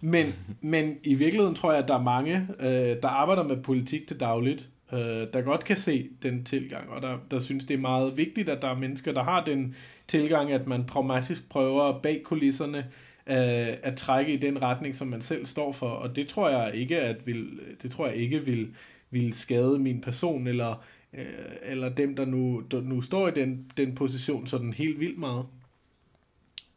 Men, 0.00 0.34
men 0.60 0.98
i 1.02 1.14
virkeligheden 1.14 1.54
tror 1.54 1.72
jeg, 1.72 1.82
at 1.82 1.88
der 1.88 1.98
er 1.98 2.02
mange, 2.02 2.48
øh, 2.60 3.02
der 3.02 3.08
arbejder 3.08 3.42
med 3.42 3.62
politik 3.62 4.08
til 4.08 4.20
dagligt, 4.20 4.68
øh, 4.92 4.98
der 5.32 5.42
godt 5.42 5.64
kan 5.64 5.76
se 5.76 6.08
den 6.22 6.44
tilgang, 6.44 6.90
og 6.90 7.02
der, 7.02 7.18
der 7.30 7.38
synes, 7.38 7.64
det 7.64 7.74
er 7.74 7.78
meget 7.78 8.16
vigtigt, 8.16 8.48
at 8.48 8.62
der 8.62 8.68
er 8.68 8.78
mennesker, 8.78 9.12
der 9.12 9.22
har 9.22 9.44
den 9.44 9.74
tilgang, 10.08 10.52
at 10.52 10.66
man 10.66 10.84
pragmatisk 10.84 11.48
prøver 11.48 12.00
bag 12.02 12.22
kulisserne 12.24 12.78
øh, 13.26 13.76
at 13.82 13.94
trække 13.96 14.32
i 14.32 14.36
den 14.36 14.62
retning, 14.62 14.96
som 14.96 15.08
man 15.08 15.20
selv 15.20 15.46
står 15.46 15.72
for, 15.72 15.88
og 15.88 16.16
det 16.16 16.28
tror 16.28 16.48
jeg 16.48 16.74
ikke, 16.74 17.00
at 17.00 17.26
vil, 17.26 17.60
det 17.82 17.90
tror 17.90 18.06
jeg 18.06 18.16
ikke 18.16 18.44
vil, 18.44 18.68
vil 19.10 19.32
skade 19.32 19.78
min 19.78 20.00
person, 20.00 20.46
eller, 20.46 20.84
øh, 21.14 21.24
eller 21.62 21.88
dem, 21.88 22.16
der 22.16 22.24
nu, 22.24 22.62
der 22.70 22.80
nu 22.80 23.00
står 23.00 23.28
i 23.28 23.30
den, 23.30 23.70
den 23.76 23.94
position 23.94 24.46
sådan 24.46 24.72
helt 24.72 25.00
vildt 25.00 25.18
meget. 25.18 25.44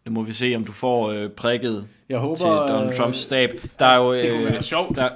Nu 0.09 0.13
må 0.13 0.21
vi 0.23 0.33
se, 0.33 0.53
om 0.55 0.63
du 0.65 0.71
får 0.71 1.09
øh, 1.11 1.29
prikket 1.29 1.87
Jeg 2.09 2.17
håber, 2.19 2.35
til 2.37 2.45
Donald 2.45 2.89
øh, 2.89 2.95
Trumps 2.95 3.17
stab. 3.17 3.49
Der 3.79 3.85
er 3.85 3.97
jo, 3.97 4.13
det 4.13 4.29
kunne 4.29 4.45
øh, 4.47 4.51
være 4.53 4.61
sjovt. 4.63 4.95
Der, 4.95 5.09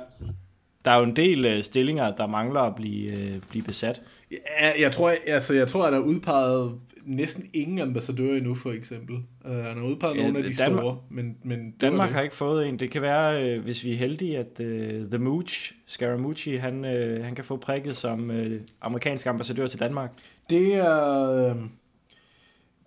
der 0.85 0.91
er 0.91 0.97
jo 0.97 1.03
en 1.03 1.15
del 1.15 1.45
øh, 1.45 1.63
stillinger, 1.63 2.15
der 2.15 2.27
mangler 2.27 2.59
at 2.61 2.75
blive, 2.75 3.19
øh, 3.19 3.35
blive 3.49 3.63
besat. 3.65 4.01
Ja, 4.31 4.81
jeg 4.81 4.91
tror, 4.91 5.13
altså, 5.27 5.53
jeg 5.53 5.67
tror, 5.67 5.83
at 5.85 5.93
der 5.93 5.99
er 5.99 6.03
udpeget 6.03 6.71
næsten 7.05 7.45
ingen 7.53 7.79
ambassadører 7.79 8.37
endnu, 8.37 8.55
for 8.55 8.71
eksempel. 8.71 9.15
Uh, 9.45 9.51
han 9.51 9.77
har 9.77 9.83
udpeget 9.83 10.15
Ja, 10.17 10.21
nogle 10.21 10.37
af 10.37 10.43
de 10.43 10.53
Danmark- 10.53 10.79
store, 10.81 10.97
men, 11.11 11.35
men 11.43 11.59
det 11.65 11.81
Danmark 11.81 12.09
det. 12.09 12.15
har 12.15 12.23
ikke 12.23 12.35
fået 12.35 12.67
en. 12.67 12.79
Det 12.79 12.91
kan 12.91 13.01
være, 13.01 13.43
øh, 13.43 13.63
hvis 13.63 13.83
vi 13.83 13.91
er 13.91 13.97
heldige, 13.97 14.37
at 14.37 14.59
øh, 14.59 15.05
The 15.09 15.17
Mooch, 15.19 15.73
Scaramucci, 15.87 16.55
han, 16.55 16.85
øh, 16.85 17.23
han 17.25 17.35
kan 17.35 17.45
få 17.45 17.57
prikket 17.57 17.97
som 17.97 18.31
øh, 18.31 18.61
amerikansk 18.81 19.27
ambassadør 19.27 19.67
til 19.67 19.79
Danmark. 19.79 20.11
Det 20.49 20.75
er... 20.75 21.31
Øh, 21.49 21.55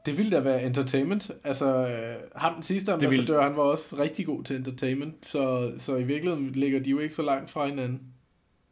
det 0.07 0.19
ville 0.19 0.37
da 0.37 0.41
være 0.41 0.63
entertainment. 0.63 1.31
Altså, 1.45 1.67
øh, 1.67 2.17
ham 2.37 2.55
den 2.55 2.63
sidste 2.63 2.93
ambassadør, 2.93 3.43
han 3.43 3.57
var 3.57 3.63
også 3.63 3.97
rigtig 3.99 4.27
god 4.27 4.45
til 4.45 4.57
entertainment, 4.57 5.27
så, 5.27 5.73
så 5.79 5.97
i 5.97 6.03
virkeligheden 6.03 6.53
ligger 6.53 6.81
de 6.81 6.91
jo 6.91 6.99
ikke 6.99 7.15
så 7.15 7.23
langt 7.23 7.51
fra 7.51 7.67
hinanden. 7.67 8.01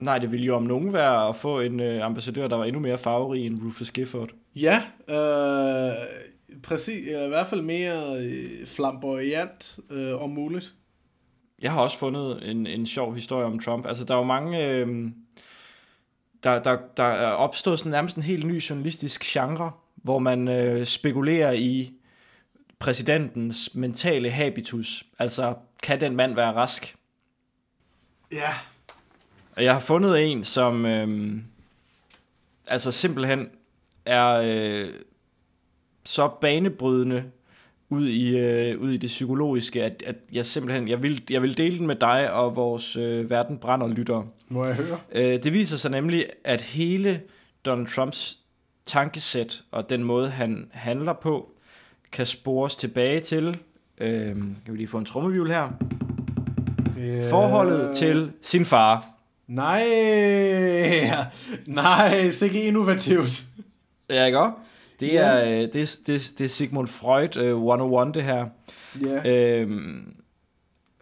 Nej, 0.00 0.18
det 0.18 0.32
ville 0.32 0.46
jo 0.46 0.56
om 0.56 0.62
nogen 0.62 0.92
være 0.92 1.28
at 1.28 1.36
få 1.36 1.60
en 1.60 1.80
øh, 1.80 2.04
ambassadør, 2.04 2.48
der 2.48 2.56
var 2.56 2.64
endnu 2.64 2.80
mere 2.80 2.98
farverig 2.98 3.46
end 3.46 3.58
Rufus 3.66 3.90
Gifford. 3.90 4.30
Ja, 4.56 4.82
øh, 5.08 5.96
præcis. 6.62 7.08
Eller 7.08 7.24
i 7.24 7.28
hvert 7.28 7.46
fald 7.46 7.62
mere 7.62 8.16
øh, 8.16 8.66
flamboyant 8.66 9.78
øh, 9.90 10.22
om 10.22 10.30
muligt. 10.30 10.74
Jeg 11.62 11.72
har 11.72 11.80
også 11.80 11.98
fundet 11.98 12.50
en, 12.50 12.66
en 12.66 12.86
sjov 12.86 13.14
historie 13.14 13.46
om 13.46 13.58
Trump. 13.58 13.86
Altså, 13.86 14.04
der 14.04 14.14
er 14.14 14.18
jo 14.18 14.24
mange... 14.24 14.66
Øh, 14.66 15.08
der, 16.44 16.62
der, 16.62 16.78
der 16.96 17.04
er 17.04 17.30
opstået 17.30 17.78
sådan 17.78 17.92
nærmest 17.92 18.16
en 18.16 18.22
helt 18.22 18.46
ny 18.46 18.62
journalistisk 18.70 19.22
genre, 19.24 19.72
hvor 20.04 20.18
man 20.18 20.48
øh, 20.48 20.86
spekulerer 20.86 21.52
i 21.52 21.92
præsidentens 22.78 23.70
mentale 23.74 24.30
habitus. 24.30 25.04
Altså, 25.18 25.54
kan 25.82 26.00
den 26.00 26.16
mand 26.16 26.34
være 26.34 26.52
rask? 26.52 26.96
Ja. 28.32 28.50
Og 29.56 29.64
jeg 29.64 29.72
har 29.72 29.80
fundet 29.80 30.22
en, 30.22 30.44
som 30.44 30.86
øh, 30.86 31.36
altså 32.66 32.92
simpelthen 32.92 33.48
er 34.04 34.42
øh, 34.44 34.90
så 36.04 36.28
banebrydende 36.40 37.24
ud 37.88 38.08
i, 38.08 38.38
øh, 38.38 38.80
ud 38.80 38.90
i 38.90 38.96
det 38.96 39.08
psykologiske, 39.08 39.84
at, 39.84 40.02
at 40.06 40.16
jeg 40.32 40.46
simpelthen, 40.46 40.88
jeg 40.88 41.02
vil, 41.02 41.22
jeg 41.30 41.42
vil 41.42 41.58
dele 41.58 41.78
den 41.78 41.86
med 41.86 41.96
dig 41.96 42.32
og 42.32 42.56
vores 42.56 42.96
øh, 42.96 43.30
verden 43.30 43.58
brænder 43.58 43.88
lyttere. 43.88 44.26
Må 44.48 44.64
jeg 44.64 44.74
høre? 44.74 44.98
Øh, 45.12 45.44
det 45.44 45.52
viser 45.52 45.76
sig 45.76 45.90
nemlig, 45.90 46.26
at 46.44 46.60
hele 46.60 47.20
Donald 47.64 47.86
Trumps 47.86 48.43
tankesæt 48.86 49.62
og 49.70 49.90
den 49.90 50.04
måde, 50.04 50.30
han 50.30 50.68
handler 50.72 51.12
på, 51.12 51.50
kan 52.12 52.26
spores 52.26 52.76
tilbage 52.76 53.20
til, 53.20 53.58
øh, 53.98 54.34
kan 54.34 54.56
vi 54.72 54.76
lige 54.76 54.88
få 54.88 54.98
en 54.98 55.04
trommevivl 55.04 55.50
her, 55.50 55.68
Yeah. 56.98 57.30
forholdet 57.30 57.96
til 57.96 58.30
sin 58.42 58.64
far. 58.64 59.04
Nej, 59.46 59.82
nej, 61.66 62.30
sikke 62.30 62.62
innovativt. 62.62 63.42
Ja, 64.10 64.24
ikke 64.24 64.38
også? 64.38 64.56
Det 65.00 65.18
er, 65.18 65.44
øh, 65.44 65.50
det, 65.50 65.62
er- 65.62 65.96
det, 66.06 66.14
er- 66.14 66.32
det 66.38 66.44
er 66.44 66.48
Sigmund 66.48 66.88
Freud 66.88 67.36
uh, 67.36 67.44
101, 67.44 68.14
det 68.14 68.22
her. 68.22 68.46
Ja, 69.06 69.30
Øhm, 69.32 70.14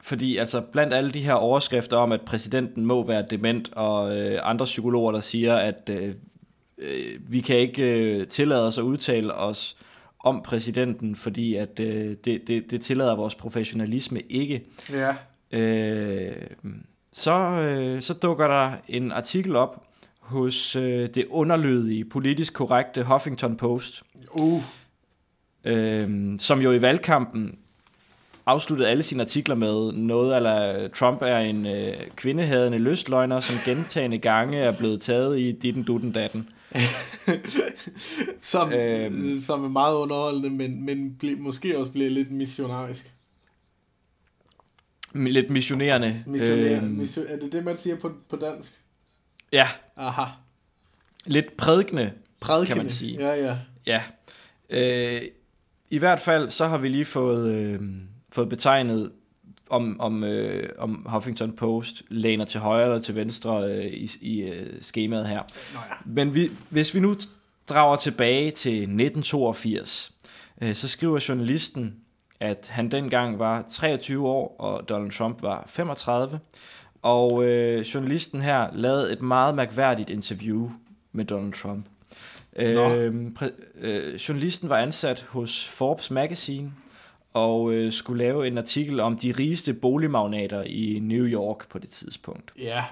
fordi 0.01 0.37
altså 0.37 0.61
blandt 0.61 0.95
alle 0.95 1.11
de 1.11 1.21
her 1.21 1.33
overskrifter 1.35 1.97
om, 1.97 2.13
at 2.13 2.21
præsidenten 2.21 2.87
må 2.87 3.07
være 3.07 3.25
dement, 3.31 3.73
og 3.73 4.17
øh, 4.19 4.41
andre 4.43 4.65
psykologer, 4.65 5.13
der 5.13 5.21
siger, 5.21 5.57
at 5.57 5.91
øh, 5.93 6.15
øh, 6.79 7.33
vi 7.33 7.41
kan 7.41 7.57
ikke 7.57 7.83
øh, 7.83 8.27
tillade 8.27 8.67
os 8.67 8.79
at 8.79 8.83
udtale 8.83 9.35
os 9.35 9.77
om 10.21 10.43
præsidenten, 10.43 11.17
fordi 11.17 11.55
at 11.55 11.81
øh, 11.81 12.17
det, 12.25 12.49
det, 12.49 12.71
det 12.71 12.83
tillader 12.83 13.17
vores 13.17 13.35
professionalisme 13.35 14.21
ikke. 14.21 14.63
ja. 14.91 15.15
Øh, 15.53 16.37
så, 17.13 17.35
øh, 17.61 18.03
så 18.03 18.15
dukker 18.15 18.47
der 18.49 18.73
en 18.89 19.13
artikel 19.13 19.57
op 19.57 19.87
hos 20.21 20.77
øh, 20.77 21.09
det 21.15 21.27
underlydige, 21.31 22.05
politisk 22.05 22.55
korrekte 22.55 23.03
Huffington 23.03 23.57
Post, 23.57 24.03
Uh, 24.35 24.63
øh, 25.65 26.39
som 26.39 26.61
jo 26.61 26.73
i 26.73 26.83
valgkampen 26.83 27.59
afsluttede 28.47 28.89
alle 28.89 29.03
sine 29.03 29.23
artikler 29.23 29.55
med 29.55 29.93
noget, 29.93 30.37
eller 30.37 30.89
Trump 30.89 31.23
er 31.23 31.39
en 31.39 31.67
øh, 31.67 31.95
kvindehadende 32.17 32.79
lystløgner, 32.79 33.41
som 33.41 33.57
gentagende 33.65 34.19
gange 34.19 34.59
er 34.59 34.73
blevet 34.79 35.01
taget 35.01 35.39
i 35.39 35.53
ditten 35.53 35.83
dutten 35.83 36.13
datten. 36.13 36.49
som, 38.41 38.73
Øhm. 38.73 39.25
øhm. 39.33 39.41
som 39.41 39.65
er 39.65 39.69
meget 39.69 39.97
underholdende, 39.97 40.51
men, 40.51 40.85
men 40.85 41.17
ble, 41.19 41.37
måske 41.37 41.79
også 41.79 41.93
bliver 41.93 42.11
lidt 42.11 42.31
missionarisk. 42.31 43.13
lidt 45.15 45.51
missionerende. 45.51 46.25
Missionær, 46.27 46.77
øhm, 46.83 46.91
mission, 46.91 47.27
er 47.29 47.37
det 47.37 47.53
det, 47.53 47.65
man 47.65 47.79
siger 47.79 47.97
på, 47.97 48.13
på 48.29 48.37
dansk? 48.37 48.73
Ja. 49.53 49.69
Aha. 49.97 50.25
Lidt 51.27 51.57
prædikende, 51.57 52.13
Prædikende. 52.41 52.75
kan 52.77 52.85
man 52.87 52.93
sige. 52.93 53.19
Ja, 53.21 53.35
ja. 53.45 53.59
Ja. 53.87 54.03
Øh, 54.71 55.23
I 55.91 55.99
hvert 55.99 56.21
fald, 56.21 56.51
så 56.51 56.67
har 56.67 56.79
vi 56.79 56.89
lige 56.89 57.05
fået, 57.05 57.55
øh, 57.55 57.81
fået 58.33 58.49
betegnet, 58.49 59.13
om, 59.73 60.01
om, 60.01 60.25
øh, 60.25 60.69
om 60.79 61.07
Huffington 61.09 61.53
Post 61.53 62.03
læner 62.09 62.45
til 62.45 62.61
højre 62.61 62.85
eller 62.85 63.01
til 63.01 63.15
venstre 63.15 63.65
øh, 63.65 63.87
i, 63.87 64.11
i 64.21 64.41
øh, 64.41 64.67
skemaet 64.81 65.27
her. 65.27 65.39
Nå 65.75 65.81
ja. 65.91 65.95
Men 66.05 66.35
vi, 66.35 66.51
hvis 66.71 66.95
vi 66.95 67.01
nu 67.01 67.17
drager 67.69 67.97
tilbage 67.97 68.51
til 68.51 68.73
1982, 68.73 70.13
øh, 70.63 70.75
så 70.75 70.89
skriver 70.89 71.25
journalisten, 71.29 71.97
at 72.41 72.69
han 72.71 72.89
dengang 72.89 73.39
var 73.39 73.65
23 73.71 74.29
år, 74.29 74.57
og 74.59 74.89
Donald 74.89 75.13
Trump 75.13 75.43
var 75.43 75.65
35. 75.67 76.41
Og 77.03 77.45
øh, 77.45 77.81
journalisten 77.81 78.41
her 78.41 78.69
lavede 78.73 79.13
et 79.13 79.23
meget 79.23 79.55
mærkværdigt 79.55 80.11
interview 80.11 80.71
med 81.13 81.25
Donald 81.25 81.53
Trump. 81.53 81.87
Øh, 82.57 83.15
øh, 83.81 84.15
journalisten 84.15 84.69
var 84.69 84.77
ansat 84.77 85.27
hos 85.29 85.69
Forbes 85.69 86.11
Magazine 86.11 86.73
og 87.33 87.73
øh, 87.73 87.93
skulle 87.93 88.25
lave 88.25 88.47
en 88.47 88.59
artikel 88.59 89.01
om 89.01 89.17
de 89.17 89.33
rigeste 89.39 89.75
boligmagnater 89.75 90.63
i 90.63 90.99
New 91.03 91.27
York 91.27 91.69
på 91.69 91.79
det 91.79 91.89
tidspunkt. 91.89 92.53
Ja. 92.59 92.85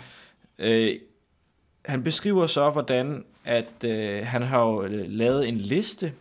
Øh, 0.59 0.99
han 1.85 2.03
beskriver 2.03 2.47
så, 2.47 2.71
hvordan 2.71 3.25
at 3.45 3.85
øh, 3.85 4.27
han 4.27 4.43
har 4.43 4.67
jo 4.67 4.83
øh, 4.83 5.05
lavet 5.09 5.49
en 5.49 5.57
liste 5.57 6.13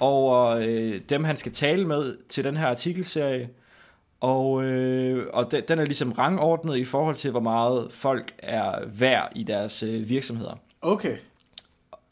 over 0.00 0.46
øh, 0.46 1.00
dem, 1.08 1.24
han 1.24 1.36
skal 1.36 1.52
tale 1.52 1.86
med 1.86 2.16
til 2.28 2.44
den 2.44 2.56
her 2.56 2.66
artikelserie. 2.66 3.48
Og, 4.20 4.64
øh, 4.64 5.26
og 5.32 5.50
den, 5.50 5.62
den 5.68 5.78
er 5.78 5.84
ligesom 5.84 6.12
rangordnet 6.12 6.76
i 6.76 6.84
forhold 6.84 7.16
til, 7.16 7.30
hvor 7.30 7.40
meget 7.40 7.92
folk 7.92 8.32
er 8.38 8.86
værd 8.86 9.32
i 9.36 9.42
deres 9.42 9.82
øh, 9.82 10.08
virksomheder. 10.08 10.54
Okay. 10.82 11.16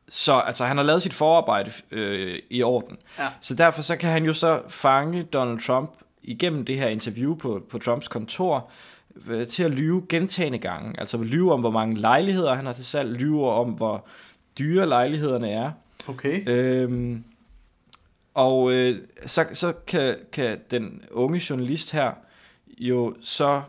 Så 0.08 0.32
altså, 0.38 0.64
han 0.64 0.76
har 0.76 0.84
lavet 0.84 1.02
sit 1.02 1.14
forarbejde 1.14 1.72
øh, 1.90 2.38
i 2.50 2.62
orden. 2.62 2.96
Ja. 3.18 3.28
Så 3.40 3.54
derfor 3.54 3.82
så 3.82 3.96
kan 3.96 4.10
han 4.10 4.24
jo 4.24 4.32
så 4.32 4.62
fange 4.68 5.22
Donald 5.22 5.60
Trump 5.60 5.90
igennem 6.22 6.64
det 6.64 6.78
her 6.78 6.88
interview 6.88 7.34
på, 7.36 7.62
på 7.70 7.78
Trumps 7.78 8.08
kontor 8.08 8.70
øh, 9.26 9.46
til 9.46 9.62
at 9.62 9.70
lyve 9.70 10.06
gentagende 10.08 10.58
gange. 10.58 11.00
Altså 11.00 11.22
lyve 11.22 11.52
om, 11.52 11.60
hvor 11.60 11.70
mange 11.70 11.96
lejligheder 11.96 12.54
han 12.54 12.66
har 12.66 12.72
til 12.72 12.84
salg, 12.84 13.10
lyve 13.10 13.50
om, 13.50 13.70
hvor 13.70 14.06
dyre 14.58 14.86
lejlighederne 14.88 15.50
er. 15.50 15.70
Okay. 16.08 16.48
Øhm, 16.48 17.24
og 18.34 18.72
øh, 18.72 18.98
så, 19.26 19.46
så 19.52 19.72
kan, 19.72 20.16
kan 20.32 20.58
den 20.70 21.02
unge 21.10 21.42
journalist 21.50 21.92
her 21.92 22.12
jo 22.78 23.14
så 23.20 23.62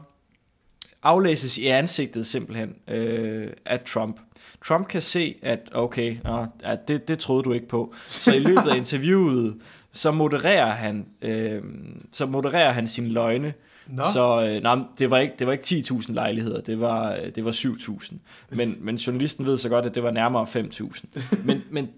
aflæses 1.03 1.57
i 1.57 1.67
ansigtet 1.67 2.25
simpelthen 2.25 2.75
øh, 2.87 3.49
af 3.65 3.79
Trump. 3.79 4.19
Trump 4.65 4.87
kan 4.87 5.01
se, 5.01 5.35
at 5.41 5.71
okay, 5.73 6.17
nå, 6.23 6.45
at 6.63 6.87
det, 6.87 7.07
det 7.07 7.19
troede 7.19 7.43
du 7.43 7.53
ikke 7.53 7.67
på. 7.67 7.93
Så 8.07 8.35
i 8.35 8.39
løbet 8.39 8.69
af 8.69 8.77
interviewet, 8.83 9.55
så 9.91 10.11
modererer 10.11 10.71
han, 10.71 11.05
øh, 11.21 11.63
så 12.11 12.25
modererer 12.25 12.71
han 12.71 12.87
sine 12.87 13.07
løgne. 13.07 13.53
Nå. 13.87 14.03
Så 14.13 14.41
øh, 14.41 14.63
nej, 14.63 14.77
det 14.99 15.09
var 15.09 15.17
ikke 15.17 15.33
det 15.39 15.47
var 15.47 15.53
ikke 15.53 15.63
10.000 15.63 16.13
lejligheder, 16.13 16.61
det 16.61 16.79
var 16.79 17.13
øh, 17.13 17.35
det 17.35 17.45
var 17.45 17.51
7.000. 17.51 18.13
Men 18.49 18.77
men 18.79 18.95
journalisten 18.95 19.45
ved 19.45 19.57
så 19.57 19.69
godt 19.69 19.85
at 19.85 19.95
det 19.95 20.03
var 20.03 20.11
nærmere 20.11 20.43
5.000. 20.43 21.19
Men 21.43 21.63
men 21.69 21.89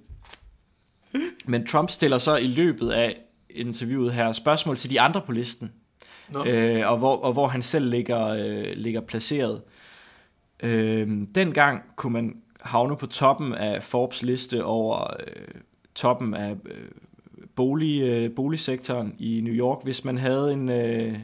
men 1.45 1.67
Trump 1.67 1.89
stiller 1.89 2.17
så 2.17 2.35
i 2.35 2.47
løbet 2.47 2.89
af 2.89 3.17
interviewet 3.49 4.13
her 4.13 4.31
spørgsmål 4.31 4.77
til 4.77 4.89
de 4.89 5.01
andre 5.01 5.21
på 5.21 5.31
listen. 5.31 5.71
Nå. 6.31 6.45
Øh, 6.45 6.91
og, 6.91 6.97
hvor, 6.97 7.17
og 7.17 7.33
hvor 7.33 7.47
han 7.47 7.61
selv 7.61 7.89
ligger, 7.89 8.27
øh, 8.27 8.73
ligger 8.75 9.01
placeret. 9.01 9.61
Øh, 10.63 11.09
dengang 11.35 11.83
kunne 11.95 12.13
man 12.13 12.37
havne 12.61 12.97
på 12.97 13.05
toppen 13.05 13.53
af 13.53 13.83
Forbes 13.83 14.23
liste 14.23 14.65
over 14.65 15.13
øh, 15.19 15.47
toppen 15.95 16.33
af 16.33 16.55
øh, 16.65 16.87
bolig, 17.55 18.01
øh, 18.01 18.35
boligsektoren 18.35 19.15
i 19.19 19.41
New 19.43 19.53
York, 19.53 19.83
hvis 19.83 20.03
man 20.05 20.17
havde 20.17 20.53
en, 20.53 20.69
øh, 20.69 21.19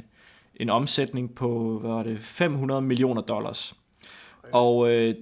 en 0.55 0.69
omsætning 0.69 1.35
på 1.35 1.79
hvad 1.79 1.91
var 1.91 2.03
det, 2.03 2.19
500 2.19 2.81
millioner 2.81 3.21
dollars. 3.21 3.75
Og 4.51 4.91
øh, 4.91 5.15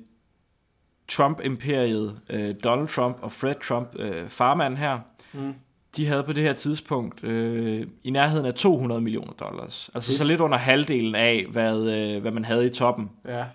Trump-imperiet, 1.07 2.19
øh, 2.29 2.55
Donald 2.63 2.87
Trump 2.87 3.17
og 3.21 3.31
Fred 3.31 3.55
Trump, 3.63 3.95
øh, 3.99 4.27
farmand 4.27 4.77
her, 4.77 4.99
Mm. 5.33 5.53
De 5.97 6.05
havde 6.07 6.23
på 6.23 6.33
det 6.33 6.43
her 6.43 6.53
tidspunkt 6.53 7.23
øh, 7.23 7.87
i 8.03 8.09
nærheden 8.09 8.45
af 8.45 8.53
200 8.53 9.01
millioner 9.01 9.33
dollars. 9.33 9.89
Altså 9.95 10.11
Det- 10.11 10.17
så 10.17 10.23
lidt 10.25 10.41
under 10.41 10.57
halvdelen 10.57 11.15
af, 11.15 11.45
hvad, 11.51 11.77
øh, 11.81 12.21
hvad 12.21 12.31
man 12.31 12.45
havde 12.45 12.65
i 12.67 12.69
toppen, 12.69 13.09
Ja. 13.25 13.45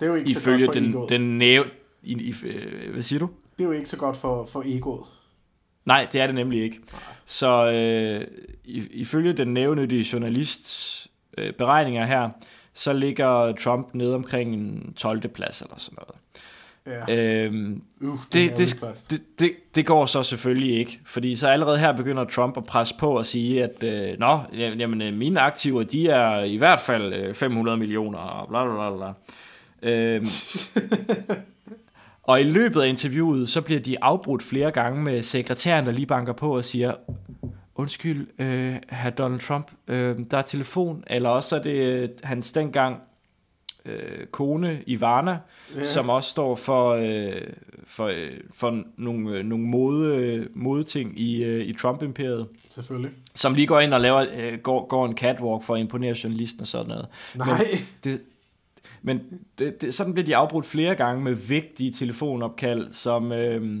Det 0.00 0.06
er 0.06 0.10
jo 0.10 0.14
ikke 0.14 0.30
ifølge 0.30 0.60
så 0.60 0.66
godt 0.66 0.76
for 0.76 0.80
den, 0.80 0.90
egoet. 0.90 1.08
den 1.08 1.38
næve... 1.38 1.64
I, 2.02 2.12
i, 2.12 2.34
øh, 2.46 2.92
hvad 2.92 3.02
siger 3.02 3.18
du? 3.20 3.28
Det 3.58 3.64
er 3.64 3.68
jo 3.68 3.72
ikke 3.72 3.88
så 3.88 3.96
godt 3.96 4.16
for, 4.16 4.46
for 4.46 4.62
egoet. 4.66 5.06
Nej, 5.84 6.08
det 6.12 6.20
er 6.20 6.26
det 6.26 6.34
nemlig 6.34 6.62
ikke. 6.62 6.80
Så 7.24 7.70
øh, 7.70 8.26
ifølge 8.90 9.32
den 9.32 9.54
nævnyttige 9.54 10.06
journalists 10.12 11.08
øh, 11.38 11.52
beregninger 11.52 12.06
her, 12.06 12.28
så 12.74 12.92
ligger 12.92 13.52
Trump 13.52 13.94
nede 13.94 14.14
omkring 14.14 14.54
en 14.54 14.94
12. 14.96 15.28
plads 15.28 15.62
eller 15.62 15.78
sådan 15.78 15.98
noget. 15.98 16.19
Ja. 16.86 17.16
Øhm, 17.16 17.82
Uh, 18.02 18.18
det, 18.32 18.58
det, 18.58 18.84
det, 19.10 19.20
det, 19.38 19.52
det 19.74 19.86
går 19.86 20.06
så 20.06 20.22
selvfølgelig 20.22 20.78
ikke, 20.78 21.00
fordi 21.06 21.36
så 21.36 21.48
allerede 21.48 21.78
her 21.78 21.92
begynder 21.92 22.24
Trump 22.24 22.56
at 22.56 22.64
presse 22.64 22.94
på 22.98 23.18
og 23.18 23.26
sige, 23.26 23.64
at 23.64 23.84
øh, 23.84 24.18
nå, 24.18 24.38
jamen, 24.52 25.02
øh, 25.02 25.14
mine 25.14 25.40
aktiver, 25.40 25.82
de 25.82 26.08
er 26.08 26.40
i 26.40 26.56
hvert 26.56 26.80
fald 26.80 27.14
øh, 27.14 27.34
500 27.34 27.76
millioner, 27.76 28.18
og 28.18 28.48
bla 28.48 28.64
bla 28.64 28.90
bla. 28.90 28.96
bla. 28.96 29.12
Øhm, 29.82 30.26
og 32.22 32.40
i 32.40 32.44
løbet 32.44 32.80
af 32.80 32.88
interviewet, 32.88 33.48
så 33.48 33.60
bliver 33.60 33.80
de 33.80 34.02
afbrudt 34.02 34.42
flere 34.42 34.70
gange 34.70 35.02
med 35.02 35.22
sekretæren, 35.22 35.86
der 35.86 35.92
lige 35.92 36.06
banker 36.06 36.32
på 36.32 36.56
og 36.56 36.64
siger, 36.64 36.94
undskyld, 37.74 38.26
øh, 38.38 38.76
herr 38.90 39.10
Donald 39.10 39.40
Trump, 39.40 39.70
øh, 39.88 40.18
der 40.30 40.38
er 40.38 40.42
telefon, 40.42 41.04
eller 41.06 41.28
også 41.28 41.56
er 41.56 41.62
det 41.62 41.74
øh, 41.74 42.08
hans 42.22 42.52
dengang 42.52 42.96
øh, 43.86 44.26
kone, 44.26 44.82
Ivana, 44.86 45.38
ja. 45.76 45.84
som 45.84 46.08
også 46.08 46.30
står 46.30 46.54
for, 46.54 46.90
øh, 46.90 47.42
for, 47.86 48.06
øh, 48.06 48.30
for 48.54 48.82
nogle, 48.96 49.38
øh, 49.38 49.44
nogle 49.44 49.64
mode, 49.64 50.48
modeting 50.54 51.20
i, 51.20 51.44
øh, 51.44 51.66
i 51.66 51.72
Trump-imperiet, 51.72 52.48
Selvfølgelig. 52.68 53.10
som 53.34 53.54
lige 53.54 53.66
går 53.66 53.80
ind 53.80 53.94
og 53.94 54.00
laver, 54.00 54.26
øh, 54.36 54.58
går, 54.58 54.86
går 54.86 55.06
en 55.06 55.16
catwalk 55.16 55.64
for 55.64 55.74
at 55.74 55.80
imponere 55.80 56.16
journalisten 56.24 56.60
og 56.60 56.66
sådan 56.66 56.88
noget. 56.88 57.06
Nej. 57.34 57.64
Det, 58.04 58.20
men 59.02 59.20
det, 59.58 59.82
det, 59.82 59.94
sådan 59.94 60.12
bliver 60.12 60.26
de 60.26 60.36
afbrudt 60.36 60.66
flere 60.66 60.94
gange 60.94 61.22
med 61.22 61.32
vigtige 61.32 61.92
telefonopkald, 61.92 62.92
som, 62.92 63.32
øh, 63.32 63.80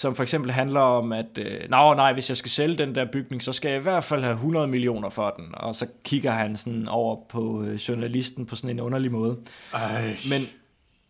som 0.00 0.14
for 0.14 0.22
eksempel 0.22 0.52
handler 0.52 0.80
om, 0.80 1.12
at 1.12 1.38
øh, 1.38 1.70
Nå, 1.70 1.94
nej, 1.94 2.12
hvis 2.12 2.28
jeg 2.28 2.36
skal 2.36 2.50
sælge 2.50 2.76
den 2.76 2.94
der 2.94 3.04
bygning, 3.12 3.42
så 3.42 3.52
skal 3.52 3.68
jeg 3.68 3.78
i 3.78 3.82
hvert 3.82 4.04
fald 4.04 4.22
have 4.22 4.32
100 4.32 4.66
millioner 4.66 5.10
for 5.10 5.30
den. 5.30 5.54
Og 5.54 5.74
så 5.74 5.86
kigger 6.04 6.30
han 6.30 6.56
sådan 6.56 6.88
over 6.88 7.16
på 7.28 7.62
øh, 7.62 7.74
journalisten 7.74 8.46
på 8.46 8.56
sådan 8.56 8.70
en 8.70 8.80
underlig 8.80 9.12
måde. 9.12 9.38
Ej. 9.74 10.16
Men, 10.30 10.42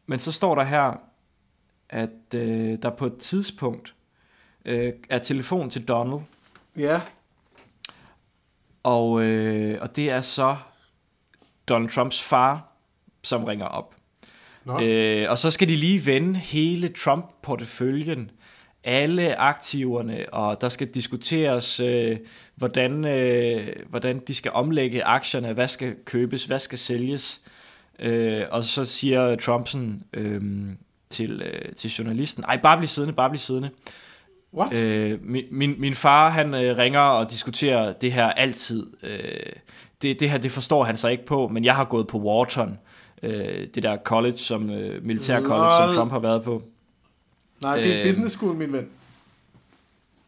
men 0.06 0.18
så 0.18 0.32
står 0.32 0.54
der 0.54 0.64
her, 0.64 1.00
at 1.88 2.34
øh, 2.34 2.78
der 2.82 2.90
på 2.90 3.06
et 3.06 3.16
tidspunkt 3.16 3.94
øh, 4.64 4.92
er 5.10 5.18
telefon 5.18 5.70
til 5.70 5.84
Donald, 5.88 6.20
Ja. 6.76 7.00
og, 8.82 9.22
øh, 9.22 9.78
og 9.80 9.96
det 9.96 10.10
er 10.12 10.20
så 10.20 10.56
Donald 11.68 11.90
Trumps 11.90 12.22
far, 12.22 12.72
som 13.22 13.44
ringer 13.44 13.66
op. 13.66 13.94
Nå. 14.64 14.80
Øh, 14.80 15.30
og 15.30 15.38
så 15.38 15.50
skal 15.50 15.68
de 15.68 15.76
lige 15.76 16.06
vende 16.06 16.38
hele 16.38 16.88
Trump-porteføljen, 16.88 18.30
alle 18.84 19.36
aktiverne, 19.36 20.24
og 20.32 20.60
der 20.60 20.68
skal 20.68 20.86
diskuteres, 20.86 21.80
øh, 21.80 22.16
hvordan, 22.54 23.04
øh, 23.04 23.68
hvordan 23.88 24.20
de 24.26 24.34
skal 24.34 24.50
omlægge 24.54 25.04
aktierne, 25.04 25.52
hvad 25.52 25.68
skal 25.68 25.94
købes, 26.04 26.44
hvad 26.44 26.58
skal 26.58 26.78
sælges. 26.78 27.40
Øh, 27.98 28.44
og 28.50 28.64
så 28.64 28.84
siger 28.84 29.36
Trumpsen 29.36 30.02
øh, 30.12 30.40
til, 31.10 31.42
øh, 31.42 31.72
til 31.72 31.90
journalisten, 31.90 32.44
ej, 32.44 32.60
bare 32.62 32.76
bliv 32.76 32.88
siddende, 32.88 33.14
bare 33.14 33.30
bliv 33.30 33.38
siddende. 33.38 33.70
What? 34.54 34.76
Øh, 34.76 35.18
min, 35.22 35.44
min, 35.50 35.74
min 35.78 35.94
far, 35.94 36.30
han 36.30 36.54
øh, 36.54 36.76
ringer 36.76 37.00
og 37.00 37.30
diskuterer 37.30 37.92
det 37.92 38.12
her 38.12 38.26
altid. 38.26 38.86
Øh, 39.02 39.52
det, 40.02 40.20
det 40.20 40.30
her, 40.30 40.38
det 40.38 40.50
forstår 40.50 40.84
han 40.84 40.96
sig 40.96 41.12
ikke 41.12 41.26
på, 41.26 41.48
men 41.48 41.64
jeg 41.64 41.76
har 41.76 41.84
gået 41.84 42.06
på 42.06 42.18
Wharton, 42.18 42.78
øh, 43.22 43.66
det 43.74 43.82
der 43.82 43.96
college, 43.96 44.38
som 44.38 44.70
øh, 44.70 45.04
militær 45.04 45.42
college, 45.42 45.70
som. 45.76 45.94
Trump 45.94 46.12
har 46.12 46.18
været 46.18 46.42
på. 46.42 46.62
Nej, 47.62 47.76
det 47.76 47.92
er 47.94 48.00
øh, 48.00 48.06
business 48.06 48.34
school, 48.34 48.54
min 48.54 48.72
ven. 48.72 48.88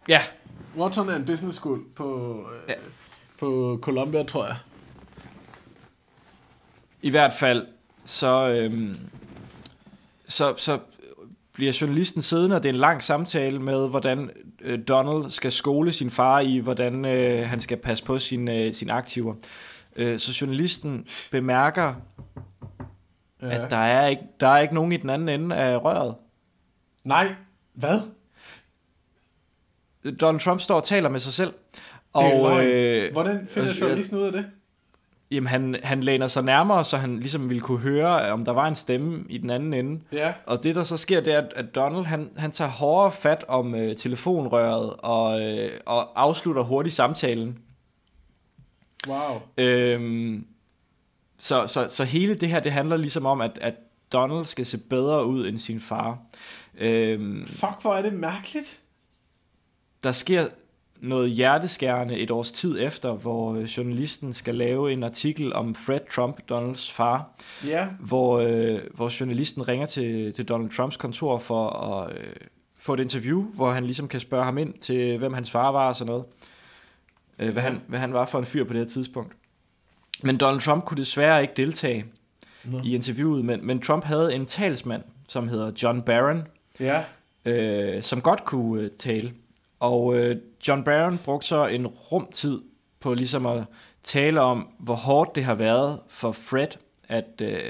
Ja, 0.08 0.20
Wharton 0.76 1.08
er 1.08 1.16
en 1.16 1.24
business 1.24 1.58
school 1.58 1.80
på, 1.96 2.38
øh, 2.54 2.68
Ja. 2.68 2.74
på 3.38 3.78
Columbia, 3.82 4.22
tror 4.22 4.46
jeg. 4.46 4.56
i 7.02 7.10
hvert 7.10 7.34
fald, 7.34 7.66
så, 8.04 8.48
øhm, 8.48 8.96
så, 10.28 10.54
så 10.56 10.78
bliver 11.52 11.78
journalisten 11.80 12.22
siddende, 12.22 12.56
og 12.56 12.62
det 12.62 12.68
er 12.68 12.72
en 12.72 12.78
lang 12.80 13.02
samtale 13.02 13.58
med, 13.58 13.88
hvordan 13.88 14.30
øh, 14.60 14.78
Donald 14.88 15.30
skal 15.30 15.52
skole 15.52 15.92
sin 15.92 16.10
far 16.10 16.40
i, 16.40 16.58
hvordan 16.58 17.04
øh, 17.04 17.48
han 17.48 17.60
skal 17.60 17.76
passe 17.76 18.04
på 18.04 18.18
sine 18.18 18.54
øh, 18.56 18.74
sin 18.74 18.90
aktiver. 18.90 19.34
Øh, 19.96 20.18
så 20.18 20.38
journalisten 20.40 21.06
bemærker, 21.30 21.94
Ja. 23.42 23.64
at 23.64 23.70
der 23.70 23.76
er, 23.76 24.06
ikke, 24.06 24.22
der 24.40 24.48
er 24.48 24.58
ikke 24.60 24.74
nogen 24.74 24.92
i 24.92 24.96
den 24.96 25.10
anden 25.10 25.28
ende 25.28 25.56
af 25.56 25.84
røret. 25.84 26.14
Nej, 27.04 27.34
hvad? 27.74 28.00
Donald 30.20 30.40
Trump 30.40 30.60
står 30.60 30.74
og 30.76 30.84
taler 30.84 31.08
med 31.08 31.20
sig 31.20 31.32
selv. 31.32 31.52
Det 31.52 31.54
er 32.14 32.40
Og 32.40 32.64
øh, 32.66 33.12
Hvordan 33.12 33.46
finder 33.50 33.70
øh, 33.70 33.80
journalisten 33.80 34.18
ud 34.18 34.22
af 34.22 34.32
det? 34.32 34.46
jamen, 35.30 35.46
han, 35.46 35.76
han 35.82 36.02
læner 36.02 36.26
sig 36.26 36.42
nærmere, 36.44 36.84
så 36.84 36.96
han 36.96 37.18
ligesom 37.20 37.48
ville 37.48 37.60
kunne 37.60 37.78
høre, 37.78 38.32
om 38.32 38.44
der 38.44 38.52
var 38.52 38.68
en 38.68 38.74
stemme 38.74 39.24
i 39.28 39.38
den 39.38 39.50
anden 39.50 39.74
ende. 39.74 40.00
Ja. 40.12 40.32
Og 40.46 40.62
det, 40.64 40.74
der 40.74 40.84
så 40.84 40.96
sker, 40.96 41.20
det 41.20 41.34
er, 41.34 41.38
at- 41.38 41.52
at 41.56 41.74
Donald, 41.74 42.04
han, 42.04 42.30
han 42.36 42.50
tager 42.50 42.70
hårdere 42.70 43.12
fat 43.12 43.44
om 43.48 43.74
øh, 43.74 43.96
telefonrøret 43.96 44.92
og, 44.98 45.42
øh, 45.42 45.80
og 45.86 46.22
afslutter 46.22 46.62
hurtigt 46.62 46.94
samtalen. 46.94 47.58
Wow. 49.08 49.40
Øhm, 49.58 50.46
så, 51.38 51.66
så, 51.66 51.86
så 51.88 52.04
hele 52.04 52.34
det 52.34 52.48
her, 52.48 52.60
det 52.60 52.72
handler 52.72 52.96
ligesom 52.96 53.26
om, 53.26 53.40
at, 53.40 53.58
at 53.60 53.74
Donald 54.12 54.44
skal 54.44 54.66
se 54.66 54.78
bedre 54.78 55.26
ud 55.26 55.46
end 55.48 55.58
sin 55.58 55.80
far. 55.80 56.18
Øhm, 56.78 57.46
Fuck, 57.46 57.82
hvor 57.82 57.94
er 57.94 58.02
det 58.02 58.12
mærkeligt. 58.12 58.80
der 60.04 60.12
sker 60.12 60.46
noget 61.00 61.30
hjerteskærende 61.30 62.18
et 62.18 62.30
års 62.30 62.52
tid 62.52 62.80
efter, 62.80 63.12
hvor 63.12 63.54
øh, 63.54 63.62
journalisten 63.64 64.32
skal 64.34 64.54
lave 64.54 64.92
en 64.92 65.02
artikel 65.02 65.52
om 65.54 65.74
Fred 65.74 66.00
Trump, 66.14 66.40
Donalds 66.48 66.92
far, 66.92 67.30
Ja. 67.66 67.88
hvor, 68.00 68.38
øh, 68.38 68.78
hvor 68.94 69.20
journalisten 69.20 69.68
ringer 69.68 69.86
til, 69.86 70.32
til 70.32 70.44
Donald 70.48 70.70
Trumps 70.70 70.96
kontor 70.96 71.38
for 71.38 71.70
at 71.70 72.16
øh, 72.16 72.32
få 72.78 72.94
et 72.94 73.00
interview, 73.00 73.42
hvor 73.42 73.70
han 73.72 73.84
ligesom 73.84 74.08
kan 74.08 74.20
spørge 74.20 74.44
ham 74.44 74.58
ind 74.58 74.74
til, 74.74 75.18
hvem 75.18 75.32
hans 75.34 75.50
far 75.50 75.72
var 75.72 75.88
og 75.88 75.96
sådan 75.96 76.10
noget. 76.10 76.24
Øh, 77.38 77.52
hvad, 77.52 77.62
han, 77.62 77.80
hvad 77.88 77.98
han 77.98 78.12
var 78.12 78.24
for 78.24 78.38
en 78.38 78.44
fyr 78.46 78.64
på 78.64 78.72
det 78.72 78.80
her 78.80 78.88
tidspunkt. 78.88 79.32
Men 80.22 80.36
Donald 80.36 80.60
Trump 80.60 80.84
kunne 80.84 80.98
desværre 80.98 81.42
ikke 81.42 81.54
deltage 81.56 82.04
Nå. 82.64 82.80
i 82.84 82.94
interviewet, 82.94 83.44
men, 83.44 83.66
men 83.66 83.80
Trump 83.80 84.04
havde 84.04 84.34
en 84.34 84.46
talsmand, 84.46 85.02
som 85.28 85.48
hedder 85.48 85.72
John 85.82 86.02
Barron, 86.02 86.46
Ja. 86.82 87.04
øh, 87.44 88.02
som 88.02 88.20
godt 88.20 88.44
kunne 88.44 88.82
øh, 88.82 88.90
tale. 88.90 89.32
Og 89.80 90.16
øh, 90.16 90.36
John 90.68 90.84
Barron 90.84 91.18
brugte 91.24 91.46
så 91.46 91.66
en 91.66 91.86
rumtid 91.86 92.62
på 93.00 93.14
ligesom 93.14 93.46
at 93.46 93.64
tale 94.02 94.40
om, 94.40 94.68
hvor 94.78 94.94
hårdt 94.94 95.34
det 95.34 95.44
har 95.44 95.54
været 95.54 96.00
for 96.08 96.32
Fred, 96.32 96.68
at 97.08 97.42
øh, 97.42 97.60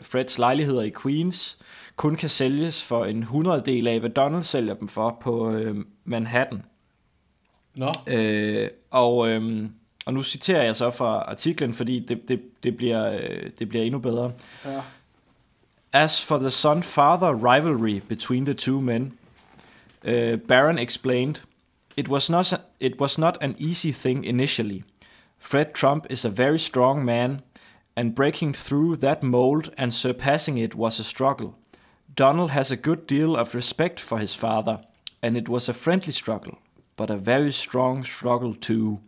Freds 0.00 0.38
lejligheder 0.38 0.82
i 0.82 0.92
Queens 1.02 1.58
kun 1.96 2.16
kan 2.16 2.28
sælges 2.28 2.82
for 2.82 3.04
en 3.04 3.22
hundreddel 3.22 3.86
af, 3.86 4.00
hvad 4.00 4.10
Donald 4.10 4.42
sælger 4.42 4.74
dem 4.74 4.88
for 4.88 5.18
på 5.20 5.50
øh, 5.50 5.76
Manhattan. 6.04 6.62
Nå. 7.74 7.92
Øh, 8.06 8.68
og, 8.90 9.28
øh, 9.28 9.68
og 10.06 10.14
nu 10.14 10.22
citerer 10.22 10.62
jeg 10.62 10.76
så 10.76 10.90
fra 10.90 11.18
artiklen, 11.18 11.74
fordi 11.74 11.98
det, 11.98 12.28
det, 12.28 12.42
det, 12.62 12.76
bliver, 12.76 13.12
øh, 13.12 13.50
det 13.58 13.68
bliver 13.68 13.84
endnu 13.84 13.98
bedre. 13.98 14.32
Ja. 14.64 14.80
As 15.92 16.18
for 16.18 16.38
the 16.38 16.50
son-father 16.50 17.34
rivalry 17.34 18.00
between 18.08 18.44
the 18.44 18.54
two 18.54 18.80
men, 18.80 19.12
uh, 20.06 20.36
Barron 20.36 20.78
explained, 20.78 21.40
it 21.96 22.08
was 22.08 22.30
not 22.30 22.52
it 22.80 22.98
was 22.98 23.18
not 23.18 23.42
an 23.42 23.54
easy 23.58 23.92
thing 23.92 24.24
initially. 24.24 24.82
Fred 25.38 25.74
Trump 25.74 26.06
is 26.10 26.24
a 26.24 26.30
very 26.30 26.58
strong 26.58 27.04
man, 27.04 27.42
and 27.96 28.14
breaking 28.14 28.54
through 28.54 28.96
that 28.96 29.22
mold 29.22 29.70
and 29.76 29.92
surpassing 29.92 30.58
it 30.58 30.74
was 30.74 31.00
a 31.00 31.04
struggle. 31.04 31.54
Donald 32.18 32.50
has 32.50 32.70
a 32.70 32.76
good 32.76 33.06
deal 33.06 33.36
of 33.36 33.54
respect 33.54 34.00
for 34.00 34.18
his 34.18 34.34
father, 34.34 34.78
and 35.22 35.36
it 35.36 35.48
was 35.48 35.68
a 35.68 35.72
friendly 35.74 36.12
struggle, 36.12 36.58
but 36.96 37.10
a 37.10 37.16
very 37.16 37.52
strong 37.52 38.04
struggle 38.04 38.54
too. 38.54 38.98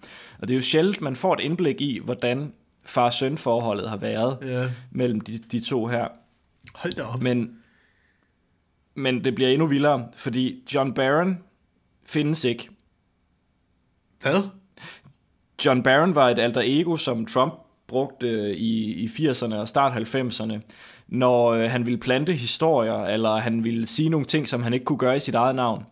Og 0.40 0.48
det 0.48 0.50
er 0.50 0.58
jo 0.58 0.62
sjældent, 0.62 1.00
man 1.00 1.16
får 1.16 1.34
et 1.34 1.40
indblik 1.40 1.80
i, 1.80 2.00
hvordan 2.04 2.52
far-søn-forholdet 2.82 3.88
har 3.88 3.96
været 3.96 4.38
Ja. 4.42 4.70
mellem 4.90 5.20
de, 5.20 5.38
de 5.38 5.60
to 5.60 5.86
her. 5.86 6.08
Hold 6.74 6.92
da 6.92 7.02
op. 7.02 7.22
Men, 7.22 7.58
men 8.94 9.24
det 9.24 9.34
bliver 9.34 9.50
endnu 9.50 9.66
vildere, 9.66 10.08
fordi 10.16 10.64
John 10.74 10.94
Barron 10.94 11.38
findes 12.06 12.44
ikke. 12.44 12.68
Hvad? 14.20 14.42
John 15.64 15.82
Barron 15.82 16.14
var 16.14 16.28
et 16.28 16.38
alter 16.38 16.62
ego, 16.64 16.96
som 16.96 17.26
Trump 17.26 17.54
brugte 17.86 18.28
øh, 18.28 18.50
i, 18.50 18.92
i 18.92 19.06
80'erne 19.06 19.54
og 19.54 19.68
start 19.68 19.92
90'erne, 19.92 20.60
når 21.08 21.46
øh, 21.46 21.70
han 21.70 21.86
ville 21.86 21.98
plante 21.98 22.32
historier, 22.32 23.04
eller 23.04 23.36
han 23.36 23.64
ville 23.64 23.86
sige 23.86 24.08
nogle 24.08 24.26
ting, 24.26 24.48
som 24.48 24.62
han 24.62 24.74
ikke 24.74 24.84
kunne 24.84 24.98
gøre 24.98 25.16
i 25.16 25.20
sit 25.20 25.34
eget 25.34 25.54
navn. 25.54 25.84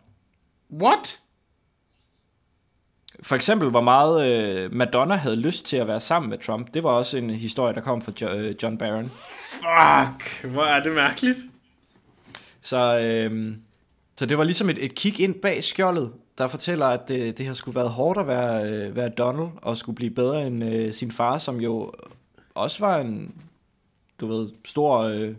What? 0.73 1.22
For 3.23 3.35
eksempel, 3.37 3.71
hvor 3.71 3.81
meget 3.81 4.27
øh, 4.27 4.75
Madonna 4.75 5.15
havde 5.15 5.37
lyst 5.37 5.65
til 5.65 5.77
at 5.77 5.87
være 5.87 6.01
sammen 6.01 6.31
med 6.31 6.39
Trump. 6.39 6.75
Det 6.75 6.83
var 6.83 6.91
også 6.91 7.19
en 7.19 7.31
historie, 7.31 7.75
der 7.75 7.81
kom 7.81 8.03
fra 8.03 8.13
jo, 8.21 8.29
øh, 8.29 8.55
John 8.63 8.79
Barron. 8.79 9.09
Fuck, 9.09 10.45
hvor 10.53 10.63
er 10.65 10.83
det 10.83 10.93
mærkeligt. 10.93 11.39
Så, 12.63 12.99
øh, 12.99 13.55
så 14.17 14.27
det 14.27 14.39
var 14.39 14.45
ligesom 14.45 14.71
et, 14.71 14.85
et 14.85 14.95
kig 14.95 15.21
ind 15.21 15.35
bag 15.35 15.65
skjoldet, 15.65 16.13
der 16.39 16.47
fortæller, 16.49 16.87
at 16.87 17.09
det, 17.09 17.39
det 17.39 17.47
har 17.47 17.55
skulle 17.55 17.75
været 17.75 17.91
hårdt 17.91 18.19
at 18.21 18.27
være, 18.27 18.65
øh, 18.71 18.97
være 18.97 19.09
Donald, 19.09 19.49
og 19.63 19.77
skulle 19.77 19.97
blive 19.97 20.11
bedre 20.11 20.47
end 20.47 20.65
øh, 20.65 20.93
sin 20.93 21.11
far, 21.13 21.39
som 21.39 21.61
jo 21.61 21.93
også 22.55 22.85
var 22.87 22.99
en, 22.99 23.35
du 24.21 24.27
ved, 24.27 24.49
stor, 24.65 24.99
øh, 24.99 25.35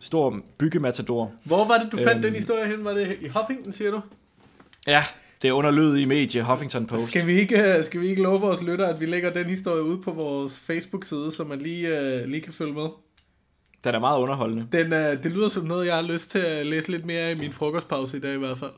stor 0.00 0.40
byggematador. 0.58 1.32
Hvor 1.44 1.64
var 1.64 1.78
det, 1.78 1.92
du 1.92 1.96
fandt 1.96 2.10
Øhm. 2.12 2.22
den 2.22 2.34
historie 2.34 2.66
hen? 2.66 2.84
Var 2.84 2.92
det 2.92 3.16
i 3.20 3.28
Huffington, 3.28 3.72
siger 3.72 3.90
du? 3.90 4.00
Ja, 4.86 5.04
det 5.44 5.50
er 5.50 5.52
underlyd 5.52 5.96
i 5.96 6.04
medie 6.04 6.42
Huffington 6.42 6.86
Post. 6.86 7.06
Skal 7.06 7.26
vi, 7.26 7.32
ikke, 7.32 7.76
øh, 7.76 7.84
skal 7.84 8.00
vi 8.00 8.06
ikke 8.06 8.22
love 8.22 8.40
vores 8.40 8.62
lytter, 8.62 8.86
at 8.86 9.00
vi 9.00 9.06
lægger 9.06 9.32
den 9.32 9.46
historie 9.46 9.82
ud 9.82 10.02
på 10.02 10.10
vores 10.10 10.58
Facebook-side, 10.58 11.32
så 11.32 11.44
man 11.44 11.58
lige, 11.58 11.88
uh, 11.88 12.28
lige 12.28 12.40
kan 12.40 12.52
følge 12.52 12.72
med? 12.72 12.88
Den 13.84 13.94
er 13.94 13.98
meget 13.98 14.18
underholdende. 14.18 14.66
Den, 14.72 14.92
uh, 14.92 15.22
det 15.22 15.32
lyder 15.32 15.48
som 15.48 15.64
noget, 15.64 15.86
jeg 15.86 15.94
har 15.94 16.02
lyst 16.02 16.30
til 16.30 16.38
at 16.38 16.66
læse 16.66 16.90
lidt 16.90 17.04
mere 17.04 17.32
i 17.32 17.34
min 17.34 17.52
frokostpause 17.52 18.16
i 18.16 18.20
dag 18.20 18.34
i 18.34 18.38
hvert 18.38 18.58
fald. 18.58 18.72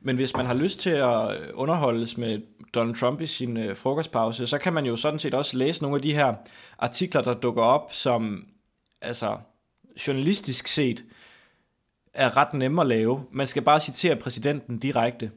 Men 0.00 0.16
hvis 0.16 0.36
man 0.36 0.46
har 0.46 0.54
lyst 0.54 0.80
til 0.80 0.90
at 0.90 1.36
underholdes 1.54 2.16
med 2.16 2.40
Donald 2.74 2.96
Trump 2.96 3.20
i 3.20 3.26
sin 3.26 3.56
øh, 3.56 3.76
frokostpause, 3.76 4.46
så 4.46 4.58
kan 4.58 4.72
man 4.72 4.86
jo 4.86 4.96
sådan 4.96 5.18
set 5.18 5.34
også 5.34 5.56
læse 5.56 5.82
nogle 5.82 5.96
af 5.96 6.02
de 6.02 6.14
her 6.14 6.34
artikler, 6.78 7.20
der 7.22 7.34
dukker 7.34 7.62
op, 7.62 7.92
som 7.92 8.46
altså 9.02 9.36
journalistisk 10.06 10.66
set 10.66 11.04
er 12.14 12.36
ret 12.36 12.54
nemme 12.54 12.80
at 12.80 12.86
lave. 12.86 13.24
Man 13.30 13.46
skal 13.46 13.62
bare 13.62 13.80
citere 13.80 14.16
præsidenten 14.16 14.78
direkte. 14.78 15.30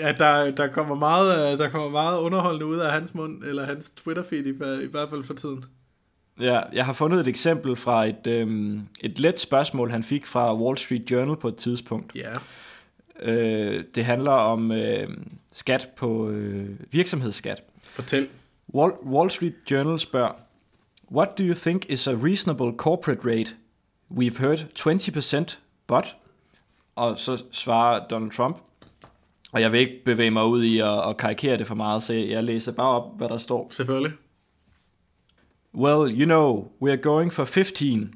Ja, 0.00 0.12
der, 0.12 0.50
der, 0.50 0.66
kommer 0.66 0.94
meget, 0.94 1.52
øh, 1.52 1.58
der 1.58 1.68
kommer 1.68 1.88
meget 1.88 2.20
underholdende 2.20 2.66
ud 2.66 2.78
af 2.78 2.92
hans 2.92 3.14
mund, 3.14 3.44
eller 3.44 3.66
hans 3.66 3.92
Twitter-feed 4.00 4.46
i, 4.46 4.84
i 4.84 4.90
hvert 4.90 5.10
fald 5.10 5.24
for 5.24 5.34
tiden. 5.34 5.64
Ja, 6.40 6.60
jeg 6.72 6.84
har 6.84 6.92
fundet 6.92 7.20
et 7.20 7.28
eksempel 7.28 7.76
fra 7.76 8.04
et, 8.04 8.26
øhm, 8.26 8.82
et 9.00 9.18
let 9.18 9.40
spørgsmål, 9.40 9.90
han 9.90 10.02
fik 10.02 10.26
fra 10.26 10.56
Wall 10.56 10.78
Street 10.78 11.10
Journal 11.10 11.36
på 11.36 11.48
et 11.48 11.56
tidspunkt. 11.56 12.12
Ja. 12.14 12.32
Øh, 13.22 13.84
det 13.94 14.04
handler 14.04 14.30
om 14.30 14.72
øh, 14.72 15.08
skat 15.52 15.88
på 15.96 16.28
øh, 16.28 16.68
virksomhedsskat. 16.90 17.62
Fortæl. 17.82 18.28
Wall, 18.74 18.92
Wall 19.06 19.30
Street 19.30 19.54
Journal 19.70 19.98
spørger, 19.98 20.32
What 21.12 21.38
do 21.38 21.44
you 21.44 21.54
think 21.54 21.90
is 21.90 22.06
a 22.06 22.12
reasonable 22.12 22.72
corporate 22.76 23.20
rate? 23.24 23.54
We've 24.10 24.38
heard 24.38 24.58
20%, 24.78 25.56
but... 25.86 26.16
Og 26.96 27.18
så 27.18 27.44
svarer 27.52 28.06
Donald 28.08 28.30
Trump, 28.30 28.58
og 29.52 29.60
jeg 29.60 29.72
vil 29.72 29.80
ikke 29.80 30.04
bevæge 30.04 30.30
mig 30.30 30.44
ud 30.44 30.64
i 30.64 30.78
at, 30.78 31.08
at 31.08 31.16
karikere 31.16 31.58
det 31.58 31.66
for 31.66 31.74
meget, 31.74 32.02
så 32.02 32.12
jeg 32.12 32.44
læser 32.44 32.72
bare 32.72 32.88
op, 32.88 33.16
hvad 33.16 33.28
der 33.28 33.38
står. 33.38 33.68
Selvfølgelig. 33.70 34.12
Well, 35.74 36.20
you 36.20 36.24
know, 36.24 36.68
we're 36.80 36.96
going 36.96 37.32
for 37.32 37.44
15. 37.44 38.14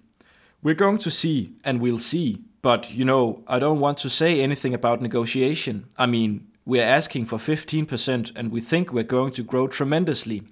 We're 0.66 0.74
going 0.74 1.00
to 1.00 1.10
see, 1.10 1.50
and 1.64 1.82
we'll 1.82 1.98
see. 1.98 2.36
But, 2.62 2.90
you 2.98 3.04
know, 3.04 3.42
I 3.48 3.58
don't 3.58 3.80
want 3.80 3.98
to 3.98 4.08
say 4.08 4.40
anything 4.40 4.74
about 4.74 5.02
negotiation. 5.02 5.86
I 5.98 6.06
mean, 6.06 6.40
we're 6.66 6.96
asking 6.96 7.28
for 7.28 7.38
15%, 7.38 8.32
and 8.36 8.52
we 8.52 8.60
think 8.60 8.92
we're 8.92 9.02
going 9.02 9.32
to 9.34 9.42
grow 9.42 9.66
tremendously. 9.66 10.42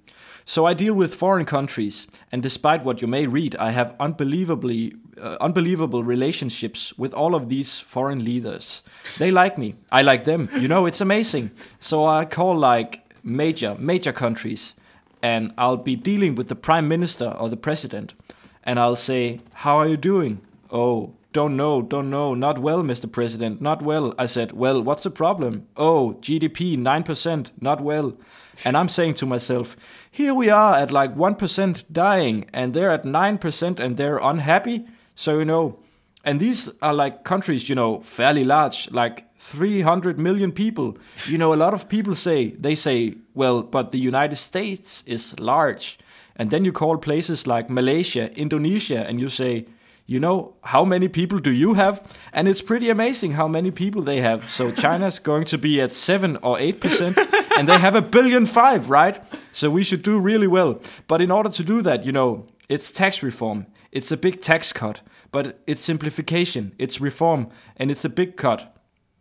So 0.49 0.65
I 0.65 0.73
deal 0.73 0.95
with 0.95 1.13
foreign 1.13 1.45
countries, 1.45 2.07
and 2.31 2.41
despite 2.41 2.83
what 2.83 3.03
you 3.03 3.07
may 3.07 3.27
read, 3.27 3.55
I 3.57 3.69
have 3.69 3.93
unbelievably 3.99 4.95
uh, 5.21 5.37
unbelievable 5.39 6.03
relationships 6.03 6.91
with 6.97 7.13
all 7.13 7.35
of 7.35 7.49
these 7.49 7.77
foreign 7.77 8.25
leaders. 8.25 8.81
They 9.19 9.29
like 9.29 9.59
me. 9.59 9.75
I 9.91 10.01
like 10.01 10.23
them. 10.23 10.49
You 10.59 10.67
know, 10.67 10.87
it's 10.87 11.01
amazing. 11.01 11.51
So 11.79 12.07
I 12.07 12.25
call 12.25 12.57
like 12.57 13.03
major 13.23 13.75
major 13.77 14.11
countries 14.11 14.73
and 15.21 15.53
I'll 15.55 15.77
be 15.77 15.95
dealing 15.95 16.33
with 16.33 16.47
the 16.47 16.55
prime 16.55 16.87
minister 16.87 17.29
or 17.39 17.47
the 17.47 17.61
president, 17.67 18.15
and 18.63 18.79
I'll 18.79 18.95
say, 18.95 19.41
How 19.53 19.77
are 19.77 19.87
you 19.87 19.97
doing? 19.97 20.41
Oh, 20.71 21.13
don't 21.31 21.55
know, 21.55 21.81
don't 21.81 22.09
know, 22.09 22.33
not 22.33 22.57
well, 22.59 22.81
Mr. 22.81 23.11
President, 23.11 23.61
not 23.61 23.81
well. 23.81 24.15
I 24.17 24.25
said, 24.25 24.51
Well, 24.51 24.81
what's 24.81 25.03
the 25.03 25.11
problem? 25.11 25.67
Oh, 25.77 26.17
GDP 26.21 26.77
9%, 26.77 27.51
not 27.61 27.81
well. 27.81 28.17
And 28.65 28.75
I'm 28.75 28.89
saying 28.89 29.13
to 29.15 29.25
myself, 29.25 29.77
Here 30.09 30.33
we 30.33 30.49
are 30.49 30.75
at 30.75 30.91
like 30.91 31.15
1% 31.15 31.85
dying, 31.91 32.49
and 32.53 32.73
they're 32.73 32.91
at 32.91 33.03
9% 33.03 33.79
and 33.79 33.97
they're 33.97 34.17
unhappy. 34.17 34.85
So, 35.15 35.39
you 35.39 35.45
know, 35.45 35.79
And 36.25 36.39
these 36.39 36.69
are 36.81 36.93
like 36.93 37.23
countries, 37.23 37.69
you 37.69 37.75
know, 37.75 38.01
fairly 38.01 38.43
large, 38.43 38.91
like 38.91 39.25
300 39.39 40.19
million 40.19 40.51
people. 40.51 40.97
You 41.27 41.37
know, 41.37 41.53
a 41.53 41.55
lot 41.55 41.73
of 41.73 41.87
people 41.87 42.13
say, 42.13 42.49
they 42.59 42.75
say, 42.75 43.15
well, 43.33 43.63
but 43.63 43.91
the 43.91 43.99
United 43.99 44.35
States 44.35 45.03
is 45.05 45.39
large. 45.39 45.97
And 46.35 46.51
then 46.51 46.65
you 46.65 46.71
call 46.71 46.97
places 46.97 47.47
like 47.47 47.69
Malaysia, 47.69 48.33
Indonesia, 48.35 49.07
and 49.07 49.19
you 49.19 49.29
say, 49.29 49.65
you 50.09 50.19
know, 50.19 50.55
how 50.63 50.83
many 50.83 51.07
people 51.07 51.37
do 51.37 51.51
you 51.51 51.75
have? 51.75 52.01
And 52.33 52.47
it's 52.47 52.63
pretty 52.63 52.89
amazing 52.89 53.33
how 53.33 53.47
many 53.47 53.69
people 53.69 54.01
they 54.01 54.21
have. 54.21 54.49
So 54.49 54.71
China's 54.71 55.19
going 55.29 55.45
to 55.45 55.57
be 55.59 55.79
at 55.79 55.93
7 55.93 56.37
or 56.37 56.57
8%, 56.57 57.15
and 57.55 57.69
they 57.69 57.77
have 57.77 57.93
a 57.93 58.01
billion 58.01 58.47
five, 58.47 58.89
right? 58.89 59.21
So 59.51 59.69
we 59.69 59.83
should 59.83 60.01
do 60.01 60.17
really 60.17 60.47
well. 60.47 60.81
But 61.07 61.21
in 61.21 61.29
order 61.29 61.51
to 61.51 61.63
do 61.63 61.83
that, 61.83 62.05
you 62.07 62.11
know, 62.11 62.47
it's 62.67 62.89
tax 62.89 63.21
reform. 63.21 63.67
It's 63.91 64.11
a 64.11 64.17
big 64.17 64.41
tax 64.41 64.73
cut, 64.73 65.01
but 65.31 65.61
it's 65.67 65.81
simplification, 65.81 66.73
it's 66.79 66.99
reform, 66.99 67.51
and 67.77 67.91
it's 67.91 68.03
a 68.03 68.09
big 68.09 68.35
cut. 68.35 68.75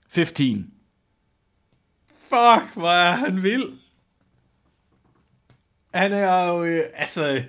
15. 0.08 0.72
Fuck, 2.14 2.72
hvor 2.74 2.88
er 2.88 3.10
han 5.94 6.12
er 6.12 6.46
jo, 6.46 6.64
øh, 6.64 6.82
altså... 6.94 7.42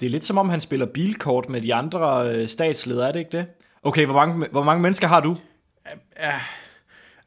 Det 0.00 0.06
er 0.06 0.10
lidt 0.10 0.24
som 0.24 0.38
om, 0.38 0.48
han 0.48 0.60
spiller 0.60 0.86
bilkort 0.86 1.48
med 1.48 1.60
de 1.60 1.74
andre 1.74 2.32
øh, 2.34 2.48
statsledere, 2.48 3.08
er 3.08 3.12
det 3.12 3.18
ikke 3.18 3.38
det? 3.38 3.46
Okay, 3.82 4.04
hvor 4.04 4.14
mange, 4.14 4.46
hvor 4.50 4.62
mange 4.62 4.82
mennesker 4.82 5.06
har 5.06 5.20
du? 5.20 5.30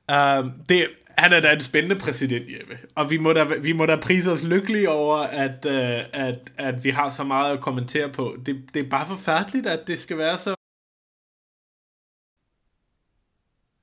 Uh, 0.09 0.51
det, 0.69 0.87
han 1.17 1.33
er 1.33 1.39
da 1.39 1.53
en 1.53 1.59
spændende 1.59 1.95
præsident, 1.95 2.45
Jeppe. 2.51 2.77
Og 2.95 3.09
vi 3.09 3.17
må 3.17 3.33
da, 3.33 3.43
vi 3.43 3.73
må 3.73 3.85
da 3.85 3.95
prise 3.95 4.31
os 4.31 4.43
lykkelige 4.43 4.89
over, 4.89 5.17
at, 5.17 5.65
uh, 5.65 6.19
at, 6.27 6.39
at 6.57 6.83
vi 6.83 6.89
har 6.89 7.09
så 7.09 7.23
meget 7.23 7.53
at 7.53 7.61
kommentere 7.61 8.09
på. 8.09 8.35
Det, 8.45 8.63
det 8.73 8.85
er 8.85 8.89
bare 8.89 9.05
forfærdeligt, 9.05 9.67
at 9.67 9.87
det 9.87 9.99
skal 9.99 10.17
være 10.17 10.37
så 10.37 10.55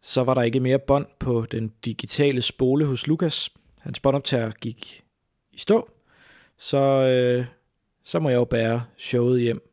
Så 0.03 0.25
var 0.25 0.35
der 0.35 0.43
ikke 0.43 0.61
mere 0.61 0.79
bånd 0.79 1.07
på 1.19 1.47
den 1.51 1.73
digitale 1.85 2.43
spole 2.43 2.87
hos 2.87 3.07
Lukas. 3.07 3.51
Hans 3.81 4.01
båndoptager 4.01 4.51
gik 4.51 5.05
i 5.53 5.59
stå. 5.59 5.91
Så, 6.59 6.79
øh, 6.79 7.47
så 8.11 8.21
må 8.21 8.29
jeg 8.29 8.37
jo 8.37 8.45
bære 8.45 8.85
showet 8.97 9.41
hjem. 9.41 9.73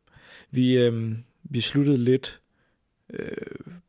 Vi, 0.50 0.72
øh, 0.72 1.12
vi 1.42 1.60
sluttede 1.60 1.96
lidt 1.96 2.40
øh, 3.10 3.30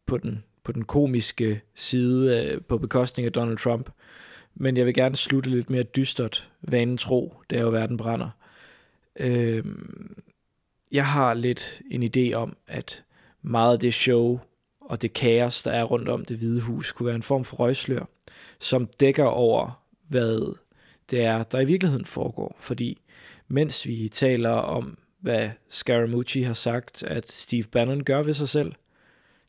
på, 0.06 0.18
den, 0.18 0.44
på 0.64 0.72
den 0.72 0.86
komiske 0.86 1.62
side 1.76 2.46
øh, 2.46 2.62
på 2.62 2.78
bekostning 2.78 3.26
af 3.26 3.32
Donald 3.32 3.58
Trump. 3.58 3.90
Men 4.56 4.78
jeg 4.78 4.86
vil 4.86 4.94
gerne 4.94 5.16
slutte 5.16 5.50
lidt 5.50 5.70
mere 5.70 5.84
dystert, 5.84 6.50
vanen 6.62 6.98
tro, 6.98 7.34
er 7.50 7.62
jo 7.62 7.70
verden 7.70 7.98
brænder. 7.98 8.30
Øh, 9.20 9.66
jeg 10.92 11.08
har 11.08 11.34
lidt 11.34 11.82
en 11.92 12.04
idé 12.04 12.34
om, 12.34 12.58
at 12.68 13.04
meget 13.42 13.74
af 13.74 13.80
det 13.80 13.94
show, 13.94 14.40
og 14.82 15.02
det 15.02 15.14
kaos, 15.14 15.64
der 15.64 15.72
er 15.72 15.84
rundt 15.84 16.10
om 16.10 16.26
det 16.26 16.38
hvide 16.38 16.62
hus, 16.62 16.92
kunne 16.92 17.08
være 17.08 17.16
en 17.16 17.24
form 17.24 17.44
for 17.44 17.58
røgslør, 17.58 18.06
som 18.60 18.90
dækker 19.00 19.26
over, 19.26 19.84
hvad 20.08 20.56
det 21.12 21.22
er, 21.22 21.44
der 21.44 21.60
i 21.60 21.66
virkeligheden 21.66 22.06
foregår. 22.06 22.56
Fordi 22.60 23.02
mens 23.50 23.88
vi 23.88 24.10
taler 24.10 24.50
om, 24.50 24.98
hvad 25.20 25.50
Scaramucci 25.70 26.42
har 26.42 26.54
sagt, 26.54 27.04
at 27.04 27.32
Steve 27.32 27.64
Bannon 27.64 28.04
gør 28.04 28.24
ved 28.24 28.34
sig 28.34 28.50
selv, 28.50 28.74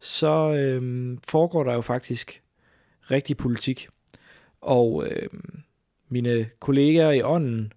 så 0.01 0.55
øh, 0.55 1.19
foregår 1.29 1.65
der 1.65 1.73
jo 1.73 1.81
faktisk 1.81 2.43
rigtig 3.11 3.37
politik. 3.37 3.89
Og 4.61 5.07
øh, 5.07 5.29
mine 6.09 6.47
kollegaer 6.61 7.11
i 7.11 7.23
ånden, 7.23 7.73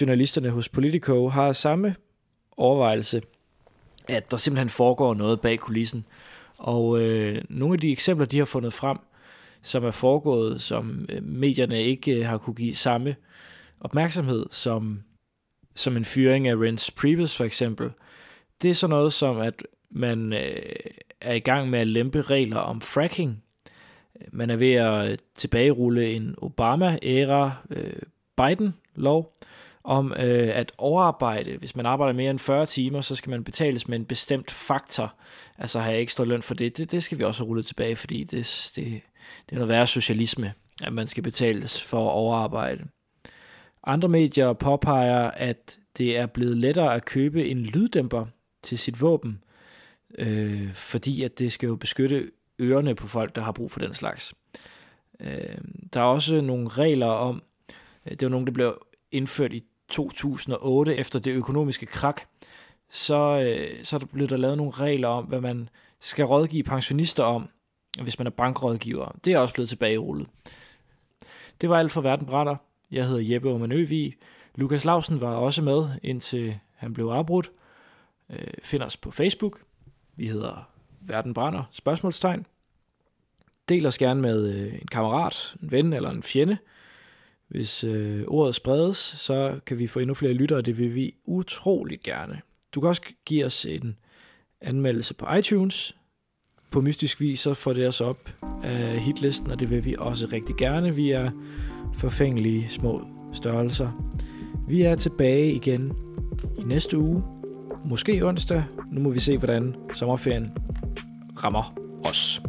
journalisterne 0.00 0.50
hos 0.50 0.68
Politico, 0.68 1.28
har 1.28 1.52
samme 1.52 1.96
overvejelse, 2.56 3.22
at 4.08 4.30
der 4.30 4.36
simpelthen 4.36 4.68
foregår 4.68 5.14
noget 5.14 5.40
bag 5.40 5.58
kulissen. 5.58 6.04
Og 6.56 7.00
øh, 7.00 7.42
nogle 7.48 7.74
af 7.74 7.80
de 7.80 7.92
eksempler, 7.92 8.26
de 8.26 8.38
har 8.38 8.44
fundet 8.44 8.72
frem, 8.72 8.98
som 9.62 9.84
er 9.84 9.90
foregået, 9.90 10.60
som 10.60 11.06
øh, 11.08 11.22
medierne 11.22 11.82
ikke 11.82 12.12
øh, 12.12 12.26
har 12.26 12.38
kunne 12.38 12.54
give 12.54 12.74
samme 12.74 13.16
opmærksomhed, 13.80 14.46
som, 14.50 15.02
som 15.80 15.96
en 15.96 16.04
fyring 16.04 16.48
af 16.48 16.56
Rens 16.56 16.90
Priebus 16.90 17.36
for 17.36 17.44
eksempel, 17.44 17.90
det 18.62 18.70
er 18.70 18.74
sådan 18.74 18.90
noget 18.90 19.12
som, 19.12 19.38
at 19.38 19.62
man 19.90 20.32
øh, 20.32 20.76
er 21.20 21.34
i 21.34 21.40
gang 21.40 21.70
med 21.70 21.78
at 21.78 21.86
lempe 21.86 22.22
regler 22.22 22.58
om 22.58 22.80
fracking. 22.80 23.42
Man 24.32 24.50
er 24.50 24.56
ved 24.56 24.72
at 24.72 25.20
tilbagerulle 25.34 26.12
en 26.12 26.34
Obama-æra 26.38 27.52
øh, 27.70 28.02
Biden-lov, 28.36 29.36
om 29.84 30.12
øh, 30.12 30.50
at 30.54 30.72
overarbejde. 30.78 31.56
Hvis 31.56 31.76
man 31.76 31.86
arbejder 31.86 32.12
mere 32.12 32.30
end 32.30 32.38
40 32.38 32.66
timer, 32.66 33.00
så 33.00 33.16
skal 33.16 33.30
man 33.30 33.44
betales 33.44 33.88
med 33.88 33.98
en 33.98 34.04
bestemt 34.04 34.50
faktor. 34.50 35.14
Altså 35.58 35.80
have 35.80 35.98
ekstra 35.98 36.24
løn 36.24 36.42
for 36.42 36.54
det. 36.54 36.76
Det, 36.76 36.90
det 36.90 37.02
skal 37.02 37.18
vi 37.18 37.24
også 37.24 37.44
rulle 37.44 37.62
tilbage, 37.62 37.96
fordi 37.96 38.24
det, 38.24 38.70
det, 38.76 38.84
det 39.46 39.52
er 39.52 39.54
noget 39.54 39.68
værre 39.68 39.86
socialisme, 39.86 40.52
at 40.82 40.92
man 40.92 41.06
skal 41.06 41.22
betales 41.22 41.82
for 41.82 42.06
at 42.06 42.12
overarbejde. 42.12 42.84
Andre 43.84 44.08
medier 44.08 44.52
påpeger, 44.52 45.30
at 45.30 45.78
det 45.98 46.18
er 46.18 46.26
blevet 46.26 46.56
lettere 46.56 46.94
at 46.94 47.04
købe 47.04 47.48
en 47.48 47.60
lyddæmper 47.60 48.26
til 48.62 48.78
sit 48.78 49.00
våben, 49.00 49.44
øh, 50.18 50.74
fordi 50.74 51.22
at 51.22 51.38
det 51.38 51.52
skal 51.52 51.66
jo 51.66 51.76
beskytte 51.76 52.30
ørerne 52.60 52.94
på 52.94 53.06
folk, 53.06 53.34
der 53.34 53.42
har 53.42 53.52
brug 53.52 53.70
for 53.70 53.80
den 53.80 53.94
slags. 53.94 54.34
Øh, 55.20 55.58
der 55.92 56.00
er 56.00 56.04
også 56.04 56.40
nogle 56.40 56.68
regler 56.68 57.06
om, 57.06 57.42
øh, 58.06 58.10
det 58.10 58.22
var 58.22 58.28
nogle, 58.28 58.46
der 58.46 58.52
blev 58.52 58.86
indført 59.12 59.52
i 59.52 59.64
2008 59.88 60.96
efter 60.96 61.18
det 61.18 61.30
økonomiske 61.30 61.86
krak, 61.86 62.20
så, 62.90 63.40
øh, 63.40 63.84
så 63.84 63.98
blev 63.98 64.08
der 64.08 64.12
blevet 64.12 64.30
der 64.30 64.36
lavet 64.36 64.56
nogle 64.56 64.72
regler 64.72 65.08
om, 65.08 65.24
hvad 65.24 65.40
man 65.40 65.68
skal 66.00 66.24
rådgive 66.24 66.62
pensionister 66.62 67.24
om, 67.24 67.48
hvis 68.02 68.18
man 68.18 68.26
er 68.26 68.30
bankrådgiver. 68.30 69.18
Det 69.24 69.32
er 69.32 69.38
også 69.38 69.54
blevet 69.54 69.68
tilbagerullet. 69.68 70.26
Det 71.60 71.70
var 71.70 71.78
alt 71.78 71.92
for 71.92 72.00
Verden 72.00 72.26
Brænder. 72.26 72.56
Jeg 72.90 73.06
hedder 73.06 73.32
Jeppe 73.32 73.50
Oman 73.50 73.72
Øvig. 73.72 74.16
Lukas 74.54 74.84
Lausen 74.84 75.20
var 75.20 75.34
også 75.34 75.62
med, 75.62 75.88
indtil 76.02 76.58
han 76.76 76.92
blev 76.92 77.06
afbrudt. 77.06 77.50
Øh, 78.30 78.46
find 78.62 78.82
os 78.82 78.96
på 78.96 79.10
Facebook. 79.10 79.60
Vi 80.16 80.26
hedder 80.26 80.70
Verden 81.00 81.34
Brænder, 81.34 81.62
spørgsmålstegn. 81.72 82.46
Del 83.68 83.86
os 83.86 83.98
gerne 83.98 84.20
med 84.20 84.54
øh, 84.54 84.74
en 84.74 84.86
kammerat, 84.86 85.54
en 85.62 85.70
ven 85.70 85.92
eller 85.92 86.10
en 86.10 86.22
fjende. 86.22 86.56
Hvis 87.48 87.84
øh, 87.84 88.24
ordet 88.28 88.54
spredes, 88.54 88.96
så 88.96 89.60
kan 89.66 89.78
vi 89.78 89.86
få 89.86 89.98
endnu 89.98 90.14
flere 90.14 90.32
lyttere, 90.32 90.62
det 90.62 90.78
vil 90.78 90.94
vi 90.94 91.14
utroligt 91.24 92.02
gerne. 92.02 92.40
Du 92.74 92.80
kan 92.80 92.88
også 92.88 93.02
give 93.24 93.46
os 93.46 93.66
en 93.66 93.96
anmeldelse 94.60 95.14
på 95.14 95.34
iTunes. 95.34 95.96
På 96.70 96.80
mystisk 96.80 97.20
vis, 97.20 97.40
så 97.40 97.54
får 97.54 97.72
det 97.72 97.88
os 97.88 98.00
op 98.00 98.30
af 98.62 99.00
hitlisten, 99.00 99.50
og 99.50 99.60
det 99.60 99.70
vil 99.70 99.84
vi 99.84 99.94
også 99.98 100.28
rigtig 100.32 100.56
gerne. 100.56 100.94
Vi 100.94 101.10
er 101.10 101.30
forfængelige 101.94 102.68
små 102.68 103.02
størrelser. 103.32 103.88
Vi 104.68 104.82
er 104.82 104.94
tilbage 104.94 105.52
igen 105.52 105.92
i 106.58 106.62
næste 106.62 106.98
uge. 106.98 107.22
Måske 107.84 108.26
onsdag. 108.26 108.64
Nu 108.92 109.00
må 109.00 109.10
vi 109.10 109.20
se, 109.20 109.38
hvordan 109.38 109.74
sommerferien 109.92 110.50
rammer 111.44 111.74
os. 112.04 112.42